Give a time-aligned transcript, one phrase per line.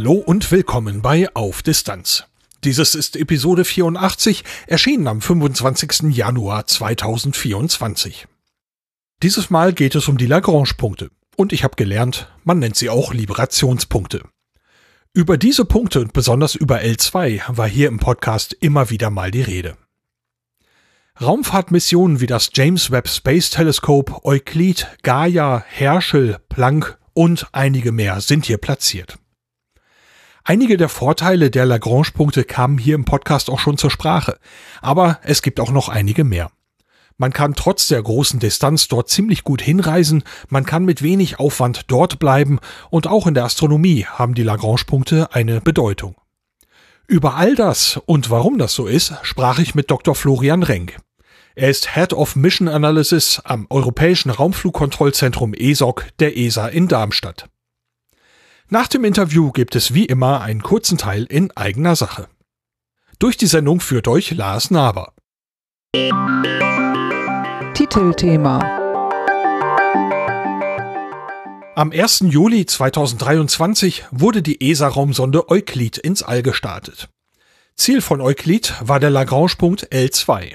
[0.00, 2.24] Hallo und willkommen bei Auf Distanz.
[2.64, 6.16] Dieses ist Episode 84, erschienen am 25.
[6.16, 8.26] Januar 2024.
[9.22, 11.10] Dieses Mal geht es um die Lagrange-Punkte.
[11.36, 14.22] Und ich habe gelernt, man nennt sie auch Liberationspunkte.
[15.12, 19.42] Über diese Punkte und besonders über L2 war hier im Podcast immer wieder mal die
[19.42, 19.76] Rede.
[21.20, 28.46] Raumfahrtmissionen wie das James Webb Space Telescope, Euclid, Gaia, Herschel, Planck und einige mehr sind
[28.46, 29.18] hier platziert.
[30.50, 34.36] Einige der Vorteile der Lagrange-Punkte kamen hier im Podcast auch schon zur Sprache,
[34.82, 36.50] aber es gibt auch noch einige mehr.
[37.16, 41.82] Man kann trotz der großen Distanz dort ziemlich gut hinreisen, man kann mit wenig Aufwand
[41.86, 42.58] dort bleiben
[42.90, 46.16] und auch in der Astronomie haben die Lagrange-Punkte eine Bedeutung.
[47.06, 50.16] Über all das und warum das so ist, sprach ich mit Dr.
[50.16, 50.96] Florian Renk.
[51.54, 57.48] Er ist Head of Mission Analysis am Europäischen Raumflugkontrollzentrum ESOC der ESA in Darmstadt.
[58.72, 62.28] Nach dem Interview gibt es wie immer einen kurzen Teil in eigener Sache.
[63.18, 65.12] Durch die Sendung führt euch Lars Naber.
[67.74, 68.60] Titelthema
[71.74, 72.26] Am 1.
[72.28, 77.08] Juli 2023 wurde die ESA-Raumsonde Euclid ins All gestartet.
[77.74, 80.54] Ziel von Euclid war der Lagrange-Punkt L2.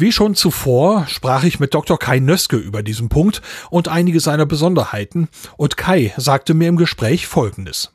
[0.00, 1.98] Wie schon zuvor sprach ich mit Dr.
[1.98, 7.26] Kai Nöske über diesen Punkt und einige seiner Besonderheiten und Kai sagte mir im Gespräch
[7.26, 7.92] Folgendes.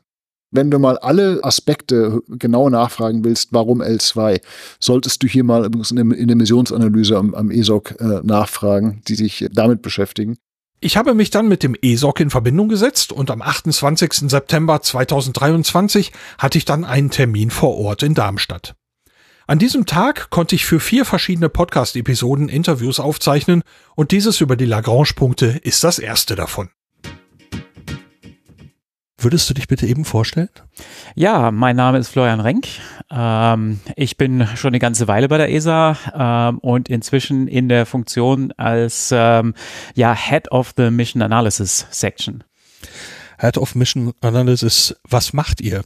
[0.52, 4.40] Wenn du mal alle Aspekte genau nachfragen willst, warum L2,
[4.78, 9.82] solltest du hier mal in der Missionsanalyse am, am ESOC äh, nachfragen, die sich damit
[9.82, 10.36] beschäftigen.
[10.78, 14.30] Ich habe mich dann mit dem ESOC in Verbindung gesetzt und am 28.
[14.30, 18.76] September 2023 hatte ich dann einen Termin vor Ort in Darmstadt.
[19.48, 23.62] An diesem Tag konnte ich für vier verschiedene Podcast-Episoden Interviews aufzeichnen
[23.94, 26.70] und dieses über die Lagrange-Punkte ist das erste davon.
[29.18, 30.48] Würdest du dich bitte eben vorstellen?
[31.14, 32.66] Ja, mein Name ist Florian Renk.
[33.08, 37.86] Ähm, ich bin schon eine ganze Weile bei der ESA ähm, und inzwischen in der
[37.86, 39.54] Funktion als ähm,
[39.94, 42.42] ja, Head of the Mission Analysis Section.
[43.38, 45.84] Head of Mission Analysis, was macht ihr?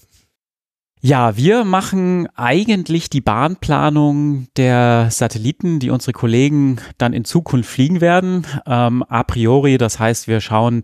[1.02, 8.02] Ja, wir machen eigentlich die Bahnplanung der Satelliten, die unsere Kollegen dann in Zukunft fliegen
[8.02, 8.46] werden.
[8.66, 10.82] Ähm, a priori, das heißt, wir schauen,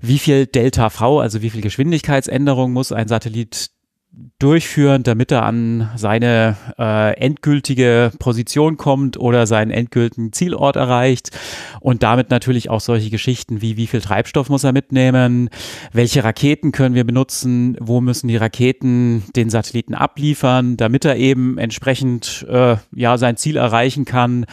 [0.00, 3.70] wie viel Delta V, also wie viel Geschwindigkeitsänderung muss ein Satellit
[4.38, 11.30] durchführen, damit er an seine äh, endgültige Position kommt oder seinen endgültigen Zielort erreicht.
[11.80, 15.50] Und damit natürlich auch solche Geschichten wie wie viel Treibstoff muss er mitnehmen,
[15.92, 21.58] welche Raketen können wir benutzen, wo müssen die Raketen den Satelliten abliefern, damit er eben
[21.58, 24.46] entsprechend äh, ja sein Ziel erreichen kann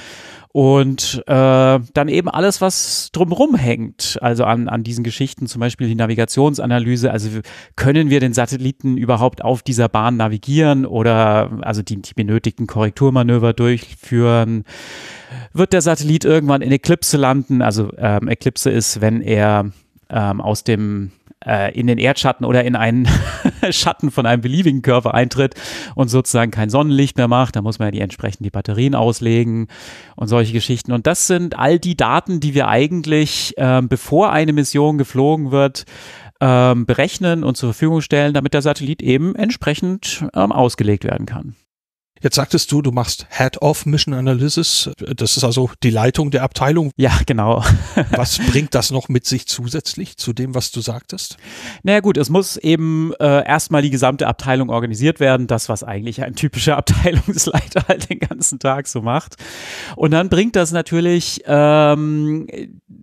[0.56, 5.90] und äh, dann eben alles, was drumherum hängt, also an, an diesen Geschichten, zum Beispiel
[5.90, 7.28] die Navigationsanalyse, also
[7.76, 13.52] können wir den Satelliten überhaupt auf dieser Bahn navigieren oder also die, die benötigten Korrekturmanöver
[13.52, 14.64] durchführen?
[15.52, 17.62] Wird der Satellit irgendwann in Eklipse landen?
[17.62, 19.72] Also ähm, Eklipse ist, wenn er
[20.10, 21.12] ähm, aus dem
[21.46, 23.08] äh, in den Erdschatten oder in einen
[23.70, 25.56] Schatten von einem beliebigen Körper eintritt
[25.96, 27.56] und sozusagen kein Sonnenlicht mehr macht.
[27.56, 29.68] Da muss man ja die entsprechend die Batterien auslegen
[30.16, 30.92] und solche Geschichten.
[30.92, 35.86] Und das sind all die Daten, die wir eigentlich, äh, bevor eine Mission geflogen wird,
[36.42, 41.56] ähm, berechnen und zur Verfügung stellen, damit der Satellit eben entsprechend ähm, ausgelegt werden kann.
[42.26, 44.90] Jetzt sagtest du, du machst Head of Mission Analysis.
[44.98, 46.90] Das ist also die Leitung der Abteilung.
[46.98, 47.64] Ja, genau.
[48.10, 51.38] was bringt das noch mit sich zusätzlich zu dem, was du sagtest?
[51.84, 55.46] Naja gut, es muss eben äh, erstmal die gesamte Abteilung organisiert werden.
[55.46, 59.36] Das, was eigentlich ein typischer Abteilungsleiter halt den ganzen Tag so macht.
[59.96, 62.48] Und dann bringt das natürlich ähm,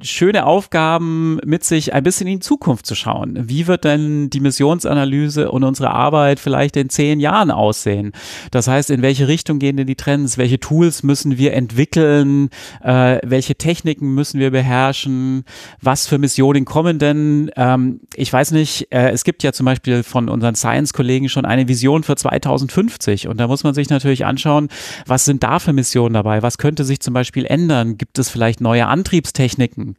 [0.00, 3.48] schöne Aufgaben mit sich, ein bisschen in die Zukunft zu schauen.
[3.48, 8.10] Wie wird denn die Missionsanalyse und unsere Arbeit vielleicht in zehn Jahren aussehen?
[8.50, 12.48] Das heißt, in welche welche Richtung gehen denn die Trends, welche Tools müssen wir entwickeln,
[12.82, 15.44] äh, welche Techniken müssen wir beherrschen,
[15.82, 17.50] was für Missionen kommen denn.
[17.56, 21.68] Ähm, ich weiß nicht, äh, es gibt ja zum Beispiel von unseren Science-Kollegen schon eine
[21.68, 24.68] Vision für 2050 und da muss man sich natürlich anschauen,
[25.04, 28.62] was sind da für Missionen dabei, was könnte sich zum Beispiel ändern, gibt es vielleicht
[28.62, 29.96] neue Antriebstechniken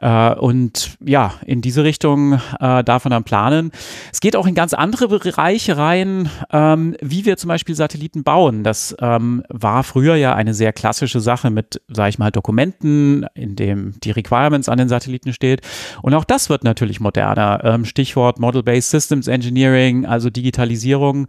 [0.00, 3.70] äh, und ja, in diese Richtung äh, darf man dann planen.
[4.12, 8.64] Es geht auch in ganz andere Bereiche rein, ähm, wie wir zum Beispiel Satelliten bauen.
[8.64, 13.56] Das ähm, war früher ja eine sehr klassische Sache mit, sage ich mal, Dokumenten, in
[13.56, 15.62] dem die Requirements an den Satelliten steht.
[16.02, 17.60] Und auch das wird natürlich moderner.
[17.64, 21.26] Ähm, Stichwort Model-Based Systems Engineering, also Digitalisierung.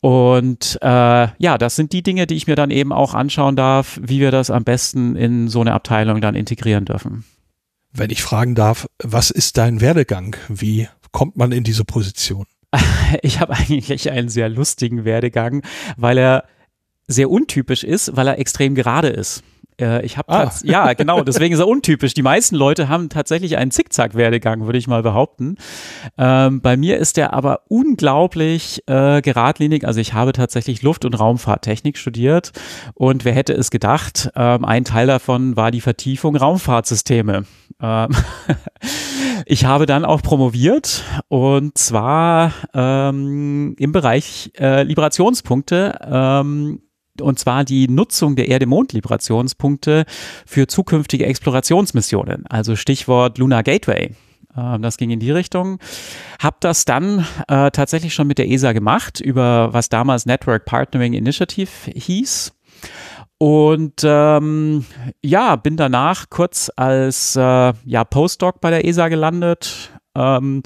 [0.00, 3.98] Und äh, ja, das sind die Dinge, die ich mir dann eben auch anschauen darf,
[4.00, 7.24] wie wir das am besten in so eine Abteilung dann integrieren dürfen.
[7.92, 10.36] Wenn ich fragen darf, was ist dein Werdegang?
[10.48, 12.46] Wie kommt man in diese Position?
[13.22, 15.62] Ich habe eigentlich einen sehr lustigen Werdegang,
[15.96, 16.44] weil er
[17.06, 19.42] sehr untypisch ist, weil er extrem gerade ist.
[19.80, 20.50] Äh, ich habe ah.
[20.62, 22.14] ja genau, deswegen ist er untypisch.
[22.14, 25.56] Die meisten Leute haben tatsächlich einen Zickzack-Werdegang, würde ich mal behaupten.
[26.16, 29.86] Ähm, bei mir ist der aber unglaublich äh, geradlinig.
[29.86, 32.52] Also ich habe tatsächlich Luft- und Raumfahrttechnik studiert
[32.94, 34.30] und wer hätte es gedacht?
[34.34, 37.44] Ähm, ein Teil davon war die Vertiefung Raumfahrtsysteme.
[37.80, 38.08] Ähm
[39.46, 46.78] ich habe dann auch promoviert und zwar ähm, im Bereich äh, Liberationspunkte.
[47.20, 50.04] Und zwar die Nutzung der Erde-Mond-Liberationspunkte
[50.46, 54.14] für zukünftige Explorationsmissionen, also Stichwort Lunar Gateway.
[54.56, 55.78] Ähm, das ging in die Richtung.
[56.40, 61.12] Hab das dann äh, tatsächlich schon mit der ESA gemacht, über was damals Network Partnering
[61.12, 62.52] Initiative hieß.
[63.38, 64.84] Und ähm,
[65.22, 69.90] ja, bin danach kurz als äh, ja, Postdoc bei der ESA gelandet.
[70.16, 70.62] Ähm,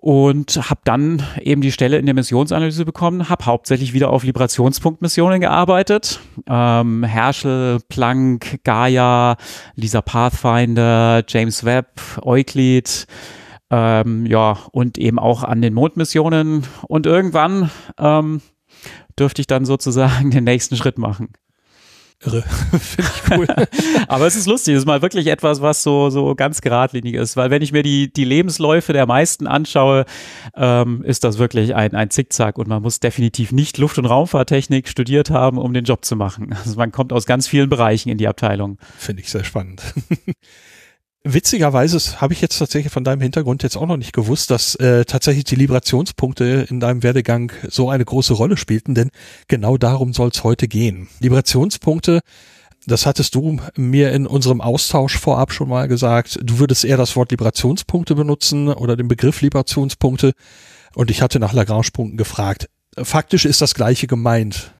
[0.00, 5.42] und habe dann eben die Stelle in der Missionsanalyse bekommen, habe hauptsächlich wieder auf Liberationspunktmissionen
[5.42, 6.20] gearbeitet.
[6.48, 9.36] Ähm, Herschel, Planck, Gaia,
[9.74, 13.06] Lisa Pathfinder, James Webb, Euclid,
[13.70, 16.64] ähm, ja, und eben auch an den Mondmissionen.
[16.88, 18.40] Und irgendwann ähm,
[19.18, 21.28] dürfte ich dann sozusagen den nächsten Schritt machen
[22.24, 22.42] irre.
[22.80, 23.46] Finde ich cool.
[24.08, 27.36] Aber es ist lustig, es ist mal wirklich etwas, was so, so ganz geradlinig ist,
[27.36, 30.04] weil wenn ich mir die, die Lebensläufe der meisten anschaue,
[30.54, 34.88] ähm, ist das wirklich ein, ein Zickzack und man muss definitiv nicht Luft- und Raumfahrttechnik
[34.88, 36.52] studiert haben, um den Job zu machen.
[36.52, 38.78] Also man kommt aus ganz vielen Bereichen in die Abteilung.
[38.98, 39.82] Finde ich sehr spannend.
[41.22, 45.04] Witzigerweise habe ich jetzt tatsächlich von deinem Hintergrund jetzt auch noch nicht gewusst, dass äh,
[45.04, 49.10] tatsächlich die Liberationspunkte in deinem Werdegang so eine große Rolle spielten, denn
[49.46, 51.08] genau darum soll es heute gehen.
[51.20, 52.20] Liberationspunkte,
[52.86, 57.14] das hattest du mir in unserem Austausch vorab schon mal gesagt, du würdest eher das
[57.16, 60.32] Wort Liberationspunkte benutzen oder den Begriff Liberationspunkte
[60.94, 62.70] und ich hatte nach Lagrange-Punkten gefragt.
[62.96, 64.72] Faktisch ist das gleiche gemeint.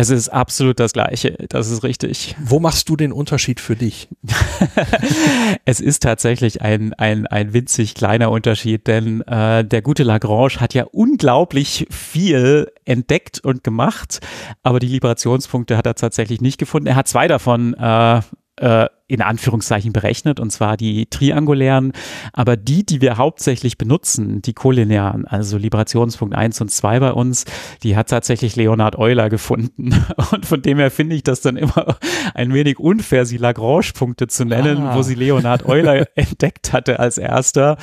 [0.00, 2.36] Es ist absolut das Gleiche, das ist richtig.
[2.38, 4.08] Wo machst du den Unterschied für dich?
[5.64, 10.72] es ist tatsächlich ein, ein, ein winzig kleiner Unterschied, denn äh, der gute Lagrange hat
[10.72, 14.20] ja unglaublich viel entdeckt und gemacht,
[14.62, 16.86] aber die Liberationspunkte hat er tatsächlich nicht gefunden.
[16.86, 18.20] Er hat zwei davon äh,
[18.54, 21.92] äh, in Anführungszeichen berechnet, und zwar die triangulären,
[22.34, 27.46] aber die, die wir hauptsächlich benutzen, die kollinearen, also Liberationspunkt 1 und 2 bei uns,
[27.82, 29.88] die hat tatsächlich Leonhard Euler gefunden.
[30.30, 31.96] Und von dem her finde ich das dann immer
[32.34, 34.96] ein wenig unfair, sie Lagrange-Punkte zu nennen, ah.
[34.96, 37.78] wo sie Leonhard Euler entdeckt hatte als erster.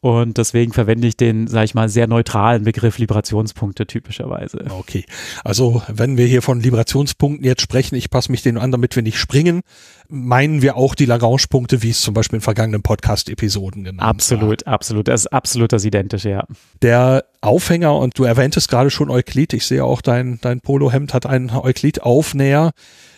[0.00, 4.64] Und deswegen verwende ich den, sage ich mal, sehr neutralen Begriff Liberationspunkte typischerweise.
[4.70, 5.04] Okay,
[5.44, 9.02] also wenn wir hier von Liberationspunkten jetzt sprechen, ich passe mich den an, damit wir
[9.02, 9.62] nicht springen,
[10.08, 14.74] meinen wir auch die Lagrange-Punkte, wie es zum Beispiel in vergangenen Podcast-Episoden genannt Absolut, war.
[14.74, 15.08] absolut.
[15.08, 16.44] Das ist absolut das Identische, ja.
[16.82, 21.26] Der Aufhänger, und du erwähntest gerade schon Euklid, ich sehe auch dein, dein Polohemd hat
[21.26, 22.72] einen Euklid-Aufnäher.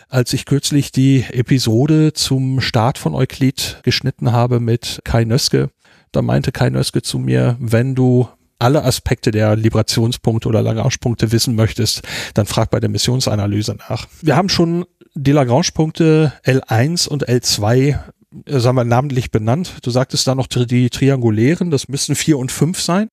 [0.09, 5.69] Als ich kürzlich die Episode zum Start von Euklid geschnitten habe mit Kai Nöske,
[6.11, 8.27] da meinte Kai Nöske zu mir, wenn du
[8.61, 12.01] alle Aspekte der Librationspunkte oder Lagrange-Punkte wissen möchtest,
[12.33, 14.07] dann frag bei der Missionsanalyse nach.
[14.21, 17.99] Wir haben schon die Lagrange-Punkte L1 und L2
[18.45, 19.77] äh, sagen wir, namentlich benannt.
[19.83, 23.07] Du sagtest da noch die triangulären, das müssen 4 und 5 sein.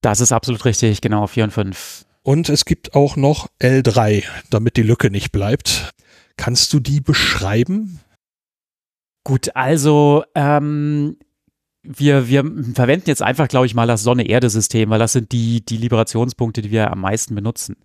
[0.00, 2.04] Das ist absolut richtig, genau, 4 und 5.
[2.22, 5.92] Und es gibt auch noch L3, damit die Lücke nicht bleibt.
[6.36, 8.00] Kannst du die beschreiben?
[9.24, 11.16] Gut, also ähm,
[11.84, 15.76] wir, wir verwenden jetzt einfach, glaube ich, mal das Sonne-Erde-System, weil das sind die, die
[15.76, 17.76] Liberationspunkte, die wir am meisten benutzen.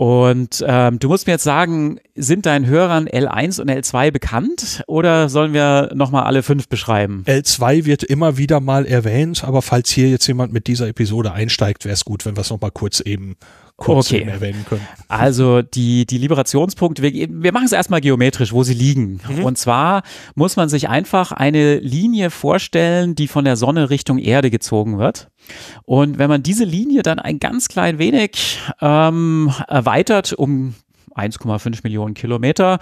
[0.00, 5.28] Und ähm, du musst mir jetzt sagen, sind deinen Hörern L1 und L2 bekannt oder
[5.28, 7.22] sollen wir nochmal alle fünf beschreiben?
[7.26, 11.84] L2 wird immer wieder mal erwähnt, aber falls hier jetzt jemand mit dieser Episode einsteigt,
[11.84, 13.36] wäre es gut, wenn wir es nochmal kurz eben
[13.80, 14.22] kurz Okay.
[14.22, 14.86] erwähnen können.
[15.08, 19.20] Also die, die Liberationspunkte, wir, wir machen es erstmal geometrisch, wo sie liegen.
[19.42, 20.02] Und zwar
[20.36, 25.28] muss man sich einfach eine Linie vorstellen, die von der Sonne Richtung Erde gezogen wird.
[25.84, 30.74] Und wenn man diese Linie dann ein ganz klein wenig ähm, erweitert um
[31.20, 32.78] 1,5 Millionen Kilometer,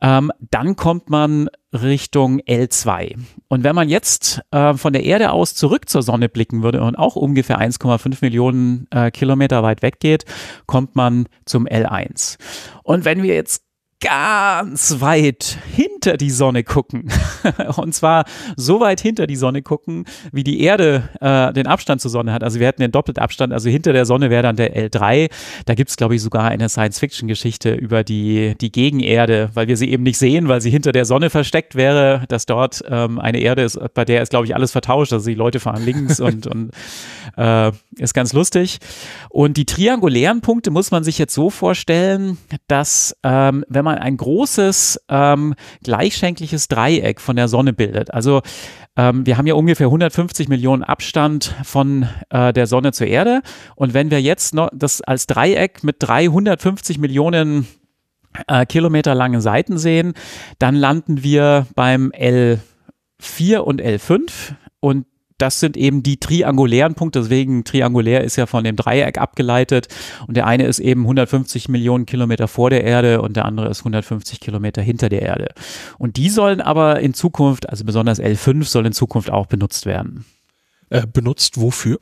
[0.00, 3.16] ähm, dann kommt man Richtung L2.
[3.48, 6.96] Und wenn man jetzt äh, von der Erde aus zurück zur Sonne blicken würde und
[6.96, 10.24] auch ungefähr 1,5 Millionen äh, Kilometer weit weggeht,
[10.66, 12.38] kommt man zum L1.
[12.82, 13.67] Und wenn wir jetzt
[14.00, 17.10] ganz weit hinter die Sonne gucken.
[17.76, 18.24] Und zwar
[18.56, 22.44] so weit hinter die Sonne gucken, wie die Erde äh, den Abstand zur Sonne hat.
[22.44, 25.30] Also wir hätten den doppelten Abstand, also hinter der Sonne wäre dann der L3.
[25.66, 30.04] Da gibt's glaube ich, sogar eine Science-Fiction-Geschichte über die, die Gegenerde, weil wir sie eben
[30.04, 33.78] nicht sehen, weil sie hinter der Sonne versteckt wäre, dass dort ähm, eine Erde ist,
[33.94, 35.12] bei der ist, glaube ich, alles vertauscht.
[35.12, 36.70] Also die Leute fahren links und, und
[37.36, 38.78] äh, ist ganz lustig.
[39.28, 42.38] Und die triangulären Punkte muss man sich jetzt so vorstellen,
[42.68, 48.42] dass ähm, wenn man ein großes ähm, gleichschenkliches Dreieck von der Sonne bildet, also
[48.98, 53.42] ähm, wir haben ja ungefähr 150 Millionen Abstand von äh, der Sonne zur Erde.
[53.76, 57.68] Und wenn wir jetzt noch das als Dreieck mit 350 Millionen
[58.48, 60.14] äh, Kilometer langen Seiten sehen,
[60.58, 64.30] dann landen wir beim L4 und L5
[64.80, 65.06] und
[65.38, 69.88] das sind eben die triangulären Punkte, deswegen triangulär ist ja von dem Dreieck abgeleitet
[70.26, 73.80] und der eine ist eben 150 Millionen Kilometer vor der Erde und der andere ist
[73.80, 75.48] 150 Kilometer hinter der Erde.
[75.98, 80.24] Und die sollen aber in Zukunft, also besonders L5 soll in Zukunft auch benutzt werden.
[80.90, 82.00] Äh, benutzt wofür?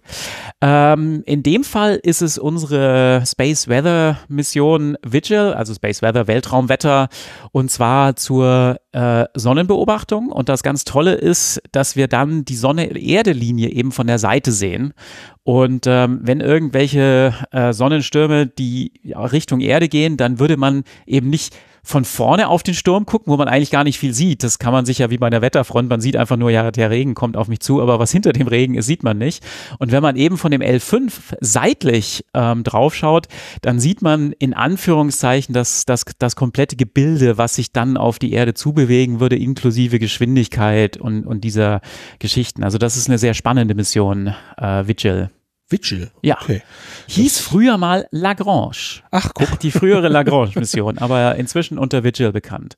[0.61, 7.09] Ähm, in dem Fall ist es unsere Space Weather Mission Vigil, also Space Weather Weltraumwetter,
[7.51, 10.31] und zwar zur äh, Sonnenbeobachtung.
[10.31, 14.95] Und das ganz Tolle ist, dass wir dann die Sonne-Erde-Linie eben von der Seite sehen.
[15.43, 21.55] Und ähm, wenn irgendwelche äh, Sonnenstürme die Richtung Erde gehen, dann würde man eben nicht
[21.87, 24.43] von vorne auf den Sturm gucken, wo man eigentlich gar nicht viel sieht.
[24.43, 26.91] Das kann man sich ja wie bei einer Wetterfront, man sieht einfach nur, ja, der
[26.91, 29.45] Regen kommt auf mich zu, aber was hinter dem Regen ist, sieht man nicht.
[29.79, 33.29] Und wenn man eben von dem L5 seitlich ähm, draufschaut,
[33.63, 38.33] dann sieht man in Anführungszeichen das, das, das komplette Gebilde, was sich dann auf die
[38.33, 41.83] Erde zubewegen würde, inklusive Geschwindigkeit und, und dieser
[42.19, 42.65] Geschichten.
[42.65, 45.31] Also das ist eine sehr spannende Mission, äh, Vigil.
[45.69, 46.11] Vigil.
[46.23, 46.39] Ja.
[46.41, 46.63] Okay.
[47.09, 49.03] Hieß früher mal Lagrange.
[49.11, 49.59] Ach, guck.
[49.61, 52.77] Die frühere Lagrange-Mission, aber inzwischen unter Vigil bekannt.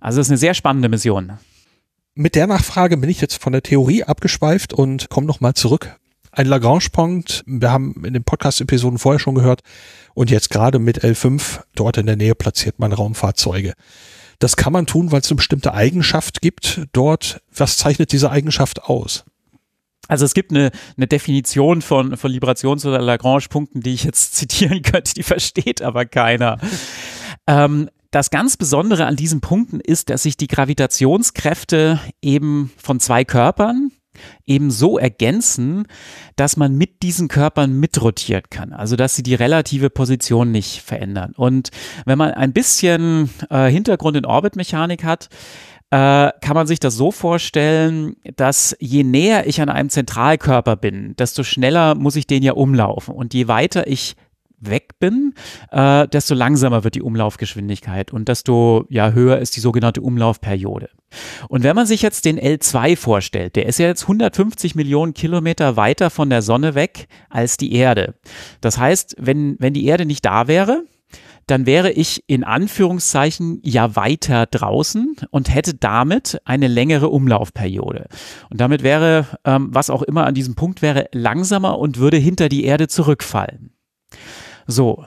[0.00, 1.38] Also es ist eine sehr spannende Mission.
[2.14, 5.96] Mit der Nachfrage bin ich jetzt von der Theorie abgeschweift und komme nochmal zurück.
[6.30, 9.62] Ein Lagrange-Punkt, wir haben in den Podcast-Episoden vorher schon gehört
[10.14, 13.72] und jetzt gerade mit L5 dort in der Nähe platziert man Raumfahrzeuge.
[14.38, 17.40] Das kann man tun, weil es eine bestimmte Eigenschaft gibt dort.
[17.52, 19.24] Was zeichnet diese Eigenschaft aus?
[20.08, 24.82] Also es gibt eine, eine Definition von, von Liberations- oder Lagrange-Punkten, die ich jetzt zitieren
[24.82, 26.58] könnte, die versteht aber keiner.
[27.46, 33.24] Ähm, das ganz Besondere an diesen Punkten ist, dass sich die Gravitationskräfte eben von zwei
[33.24, 33.92] Körpern
[34.46, 35.86] eben so ergänzen,
[36.36, 38.72] dass man mit diesen Körpern mitrotieren kann.
[38.72, 41.34] Also dass sie die relative Position nicht verändern.
[41.36, 41.70] Und
[42.04, 45.28] wenn man ein bisschen äh, Hintergrund in Orbitmechanik hat,
[45.90, 51.16] äh, kann man sich das so vorstellen, dass je näher ich an einem Zentralkörper bin,
[51.16, 53.14] desto schneller muss ich den ja umlaufen.
[53.14, 54.16] Und je weiter ich
[54.60, 55.34] weg bin,
[55.70, 60.90] äh, desto langsamer wird die Umlaufgeschwindigkeit und desto ja, höher ist die sogenannte Umlaufperiode.
[61.48, 65.76] Und wenn man sich jetzt den L2 vorstellt, der ist ja jetzt 150 Millionen Kilometer
[65.76, 68.14] weiter von der Sonne weg als die Erde.
[68.60, 70.84] Das heißt, wenn, wenn die Erde nicht da wäre,
[71.48, 78.06] dann wäre ich in Anführungszeichen ja weiter draußen und hätte damit eine längere Umlaufperiode.
[78.50, 82.48] Und damit wäre, ähm, was auch immer an diesem Punkt wäre, langsamer und würde hinter
[82.48, 83.70] die Erde zurückfallen.
[84.66, 85.06] So.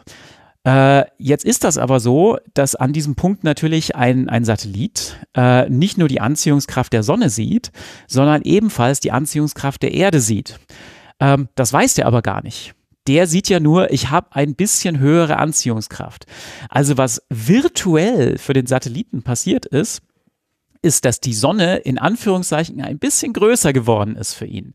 [0.64, 5.70] Äh, jetzt ist das aber so, dass an diesem Punkt natürlich ein, ein Satellit äh,
[5.70, 7.72] nicht nur die Anziehungskraft der Sonne sieht,
[8.08, 10.60] sondern ebenfalls die Anziehungskraft der Erde sieht.
[11.20, 12.76] Ähm, das weiß der aber gar nicht
[13.08, 16.26] der sieht ja nur, ich habe ein bisschen höhere Anziehungskraft.
[16.70, 20.02] Also was virtuell für den Satelliten passiert ist,
[20.82, 24.74] ist, dass die Sonne in Anführungszeichen ein bisschen größer geworden ist für ihn.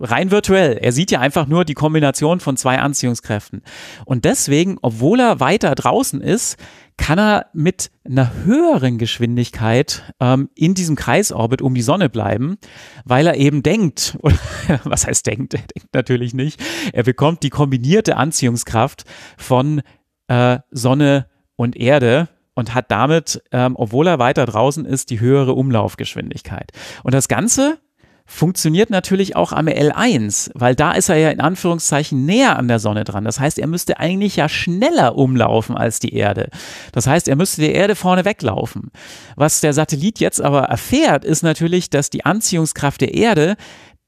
[0.00, 0.78] Rein virtuell.
[0.80, 3.62] Er sieht ja einfach nur die Kombination von zwei Anziehungskräften.
[4.04, 6.56] Und deswegen, obwohl er weiter draußen ist,
[6.98, 12.58] kann er mit einer höheren Geschwindigkeit ähm, in diesem Kreisorbit um die Sonne bleiben,
[13.04, 14.36] weil er eben denkt, oder
[14.84, 16.60] was heißt denkt, er denkt natürlich nicht,
[16.92, 19.04] er bekommt die kombinierte Anziehungskraft
[19.38, 19.80] von
[20.26, 25.52] äh, Sonne und Erde und hat damit, ähm, obwohl er weiter draußen ist, die höhere
[25.54, 26.72] Umlaufgeschwindigkeit.
[27.04, 27.78] Und das Ganze
[28.30, 32.78] funktioniert natürlich auch am L1, weil da ist er ja in Anführungszeichen näher an der
[32.78, 33.24] Sonne dran.
[33.24, 36.50] Das heißt, er müsste eigentlich ja schneller umlaufen als die Erde.
[36.92, 38.90] Das heißt, er müsste der Erde vorne weglaufen.
[39.34, 43.56] Was der Satellit jetzt aber erfährt, ist natürlich, dass die Anziehungskraft der Erde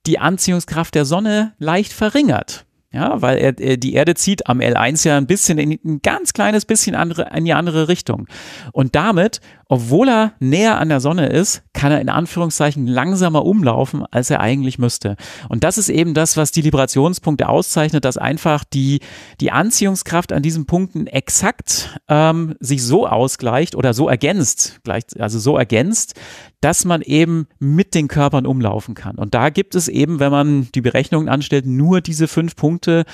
[0.06, 2.66] die Anziehungskraft der Sonne leicht verringert.
[2.92, 6.32] Ja, weil er, äh, die Erde zieht am L1 ja ein bisschen in ein ganz
[6.32, 8.26] kleines bisschen andere, in die andere Richtung.
[8.72, 9.40] Und damit,
[9.72, 14.40] obwohl er näher an der Sonne ist, kann er in Anführungszeichen langsamer umlaufen, als er
[14.40, 15.14] eigentlich müsste.
[15.48, 18.98] Und das ist eben das, was die Librationspunkte auszeichnet, dass einfach die,
[19.40, 24.80] die Anziehungskraft an diesen Punkten exakt ähm, sich so ausgleicht oder so ergänzt,
[25.20, 26.18] also so ergänzt,
[26.60, 29.18] dass man eben mit den Körpern umlaufen kann.
[29.18, 33.04] Und da gibt es eben, wenn man die Berechnungen anstellt, nur diese fünf Punkte,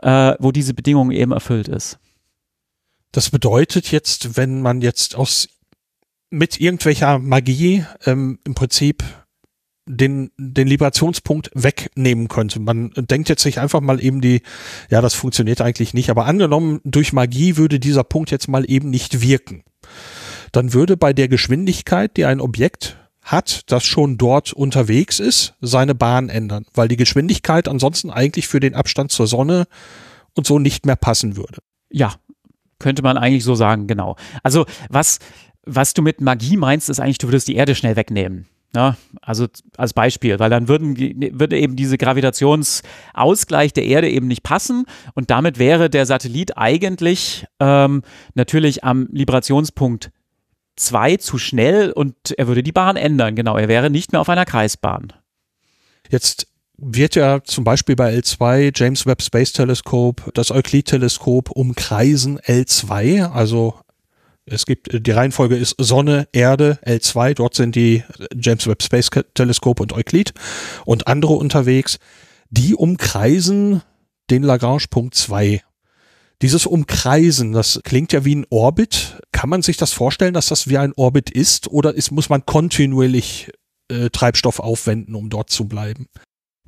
[0.00, 1.98] äh, wo diese Bedingung eben erfüllt ist.
[3.12, 5.48] Das bedeutet jetzt, wenn man jetzt aus
[6.30, 9.04] mit irgendwelcher Magie ähm, im Prinzip
[9.88, 12.58] den, den Librationspunkt wegnehmen könnte.
[12.58, 14.42] Man denkt jetzt sich einfach mal eben die,
[14.90, 18.90] ja, das funktioniert eigentlich nicht, aber angenommen, durch Magie würde dieser Punkt jetzt mal eben
[18.90, 19.62] nicht wirken.
[20.52, 25.94] Dann würde bei der Geschwindigkeit, die ein Objekt hat, das schon dort unterwegs ist, seine
[25.94, 29.66] Bahn ändern, weil die Geschwindigkeit ansonsten eigentlich für den Abstand zur Sonne
[30.34, 31.60] und so nicht mehr passen würde.
[31.90, 32.14] Ja,
[32.78, 34.16] könnte man eigentlich so sagen, genau.
[34.42, 35.18] Also was,
[35.66, 38.46] was du mit Magie meinst, ist eigentlich, du würdest die Erde schnell wegnehmen.
[38.74, 38.96] Ja, ne?
[39.22, 39.46] also
[39.76, 40.96] als Beispiel, weil dann würden,
[41.38, 47.46] würde eben diese Gravitationsausgleich der Erde eben nicht passen und damit wäre der Satellit eigentlich
[47.58, 48.02] ähm,
[48.34, 50.10] natürlich am Librationspunkt
[50.76, 53.34] 2 zu schnell und er würde die Bahn ändern.
[53.34, 55.12] Genau, er wäre nicht mehr auf einer Kreisbahn.
[56.10, 56.46] Jetzt
[56.76, 63.74] wird ja zum Beispiel bei L2 James Webb Space Telescope das Euclid-Teleskop umkreisen L2, also
[64.46, 69.82] es gibt, die Reihenfolge ist Sonne, Erde, L2, dort sind die James Webb Space Telescope
[69.82, 70.32] und Euclid
[70.84, 71.98] und andere unterwegs.
[72.50, 73.82] Die umkreisen
[74.30, 75.62] den Lagrange-Punkt 2.
[76.42, 79.18] Dieses Umkreisen, das klingt ja wie ein Orbit.
[79.32, 82.46] Kann man sich das vorstellen, dass das wie ein Orbit ist oder ist, muss man
[82.46, 83.50] kontinuierlich
[83.90, 86.08] äh, Treibstoff aufwenden, um dort zu bleiben?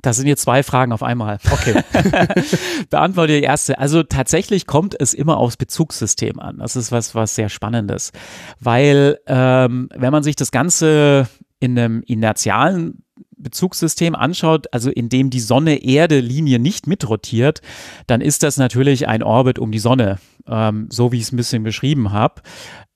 [0.01, 1.39] Das sind jetzt zwei Fragen auf einmal.
[1.51, 1.81] Okay.
[2.89, 3.79] Beantworte die erste.
[3.79, 6.57] Also tatsächlich kommt es immer aufs Bezugssystem an.
[6.59, 8.11] Das ist was, was sehr Spannendes.
[8.59, 11.27] Weil, ähm, wenn man sich das Ganze
[11.59, 13.03] in einem inertialen
[13.39, 17.61] Bezugssystem anschaut, also in dem die Sonne-Erde-Linie nicht mitrotiert,
[18.07, 21.37] dann ist das natürlich ein Orbit um die Sonne, ähm, so wie ich es ein
[21.37, 22.41] bisschen beschrieben habe.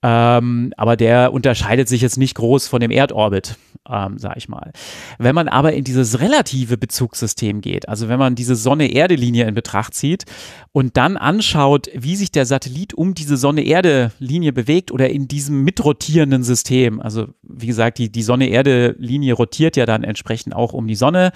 [0.02, 3.56] Ähm, aber der unterscheidet sich jetzt nicht groß von dem Erdorbit,
[3.88, 4.72] ähm, sag ich mal.
[5.18, 9.94] Wenn man aber in dieses relative Bezugssystem geht, also wenn man diese Sonne-Erde-Linie in Betracht
[9.94, 10.24] zieht
[10.72, 16.42] und dann anschaut, wie sich der Satellit um diese Sonne-Erde-Linie bewegt oder in diesem mitrotierenden
[16.42, 21.32] System, also wie gesagt, die, die Sonne-Erde-Linie rotiert ja dann entsprechend auch um die Sonne.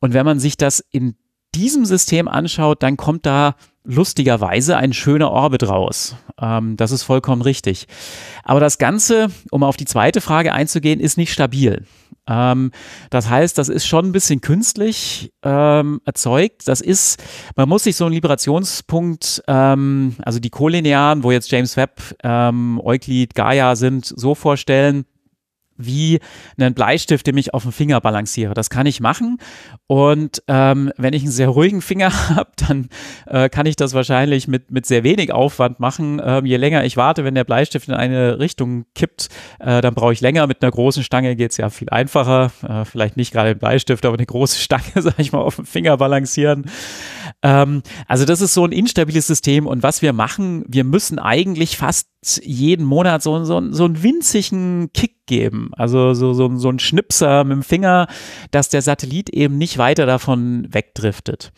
[0.00, 1.16] Und wenn man sich das in
[1.54, 6.16] diesem System anschaut, dann kommt da lustigerweise ein schöner Orbit raus.
[6.40, 7.86] Ähm, das ist vollkommen richtig.
[8.42, 11.84] Aber das Ganze, um auf die zweite Frage einzugehen, ist nicht stabil.
[12.28, 12.72] Ähm,
[13.10, 16.66] das heißt, das ist schon ein bisschen künstlich ähm, erzeugt.
[16.66, 17.22] Das ist,
[17.54, 22.80] man muss sich so einen Liberationspunkt, ähm, also die Kolinearen, wo jetzt James Webb, ähm,
[22.82, 25.06] Euclid, Gaia sind, so vorstellen
[25.78, 26.20] wie
[26.58, 28.54] einen Bleistift, den ich auf dem Finger balanciere.
[28.54, 29.38] Das kann ich machen.
[29.86, 32.88] Und ähm, wenn ich einen sehr ruhigen Finger habe, dann
[33.26, 36.20] äh, kann ich das wahrscheinlich mit, mit sehr wenig Aufwand machen.
[36.24, 39.28] Ähm, je länger ich warte, wenn der Bleistift in eine Richtung kippt,
[39.60, 40.46] äh, dann brauche ich länger.
[40.46, 42.50] Mit einer großen Stange geht es ja viel einfacher.
[42.66, 45.66] Äh, vielleicht nicht gerade ein Bleistift, aber eine große Stange, sage ich mal, auf dem
[45.66, 46.66] Finger balancieren.
[47.42, 49.66] Ähm, also das ist so ein instabiles System.
[49.66, 52.08] Und was wir machen, wir müssen eigentlich fast
[52.42, 55.70] jeden Monat so, so, so einen winzigen Kick geben.
[55.72, 58.08] Also so, so, so ein Schnipser mit dem Finger,
[58.50, 61.52] dass der Satellit eben nicht weiter davon wegdriftet.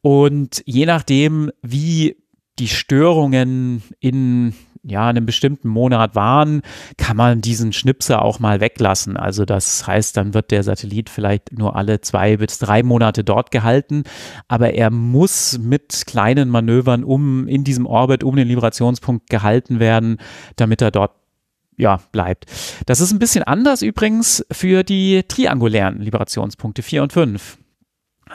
[0.00, 2.16] Und je nachdem, wie
[2.58, 4.54] die Störungen in
[4.88, 6.62] ja, einem bestimmten Monat waren,
[6.96, 9.16] kann man diesen Schnipser auch mal weglassen.
[9.16, 13.50] Also das heißt, dann wird der Satellit vielleicht nur alle zwei bis drei Monate dort
[13.50, 14.04] gehalten,
[14.48, 20.18] aber er muss mit kleinen Manövern um in diesem Orbit um den Liberationspunkt gehalten werden,
[20.56, 21.12] damit er dort
[21.76, 22.46] ja, bleibt.
[22.86, 27.58] Das ist ein bisschen anders übrigens für die triangulären Liberationspunkte 4 und 5.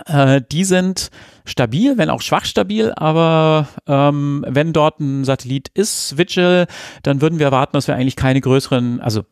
[0.06, 1.10] Äh, die sind
[1.46, 6.68] stabil, wenn auch schwach stabil, aber ähm, wenn dort ein Satellit ist, Vigil,
[7.04, 9.24] dann würden wir erwarten, dass wir eigentlich keine größeren, also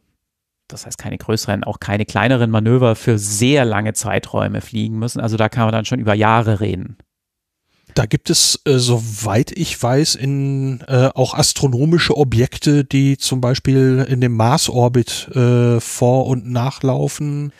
[0.67, 5.19] das heißt keine größeren, auch keine kleineren Manöver für sehr lange Zeiträume fliegen müssen.
[5.19, 6.97] Also da kann man dann schon über Jahre reden.
[7.93, 14.05] Da gibt es, äh, soweit ich weiß, in äh, auch astronomische Objekte, die zum Beispiel
[14.07, 17.51] in dem Mars-Orbit äh, vor- und nachlaufen.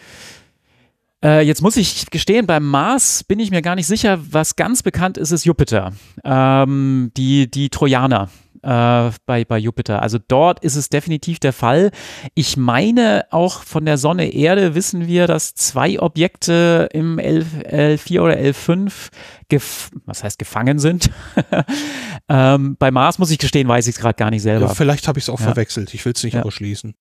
[1.23, 4.19] Äh, jetzt muss ich gestehen, beim Mars bin ich mir gar nicht sicher.
[4.31, 5.93] Was ganz bekannt ist, ist Jupiter.
[6.23, 8.29] Ähm, die, die Trojaner
[8.63, 10.01] äh, bei, bei Jupiter.
[10.01, 11.91] Also dort ist es definitiv der Fall.
[12.36, 18.21] Ich meine, auch von der Sonne Erde wissen wir, dass zwei Objekte im L, L4
[18.21, 18.91] oder L5
[19.49, 21.12] gef was heißt gefangen sind.
[22.29, 24.67] ähm, bei Mars muss ich gestehen, weiß ich es gerade gar nicht selber.
[24.67, 25.45] Ja, vielleicht habe ich es auch ja.
[25.45, 25.93] verwechselt.
[25.93, 26.43] Ich will es nicht ja.
[26.43, 26.93] ausschließen.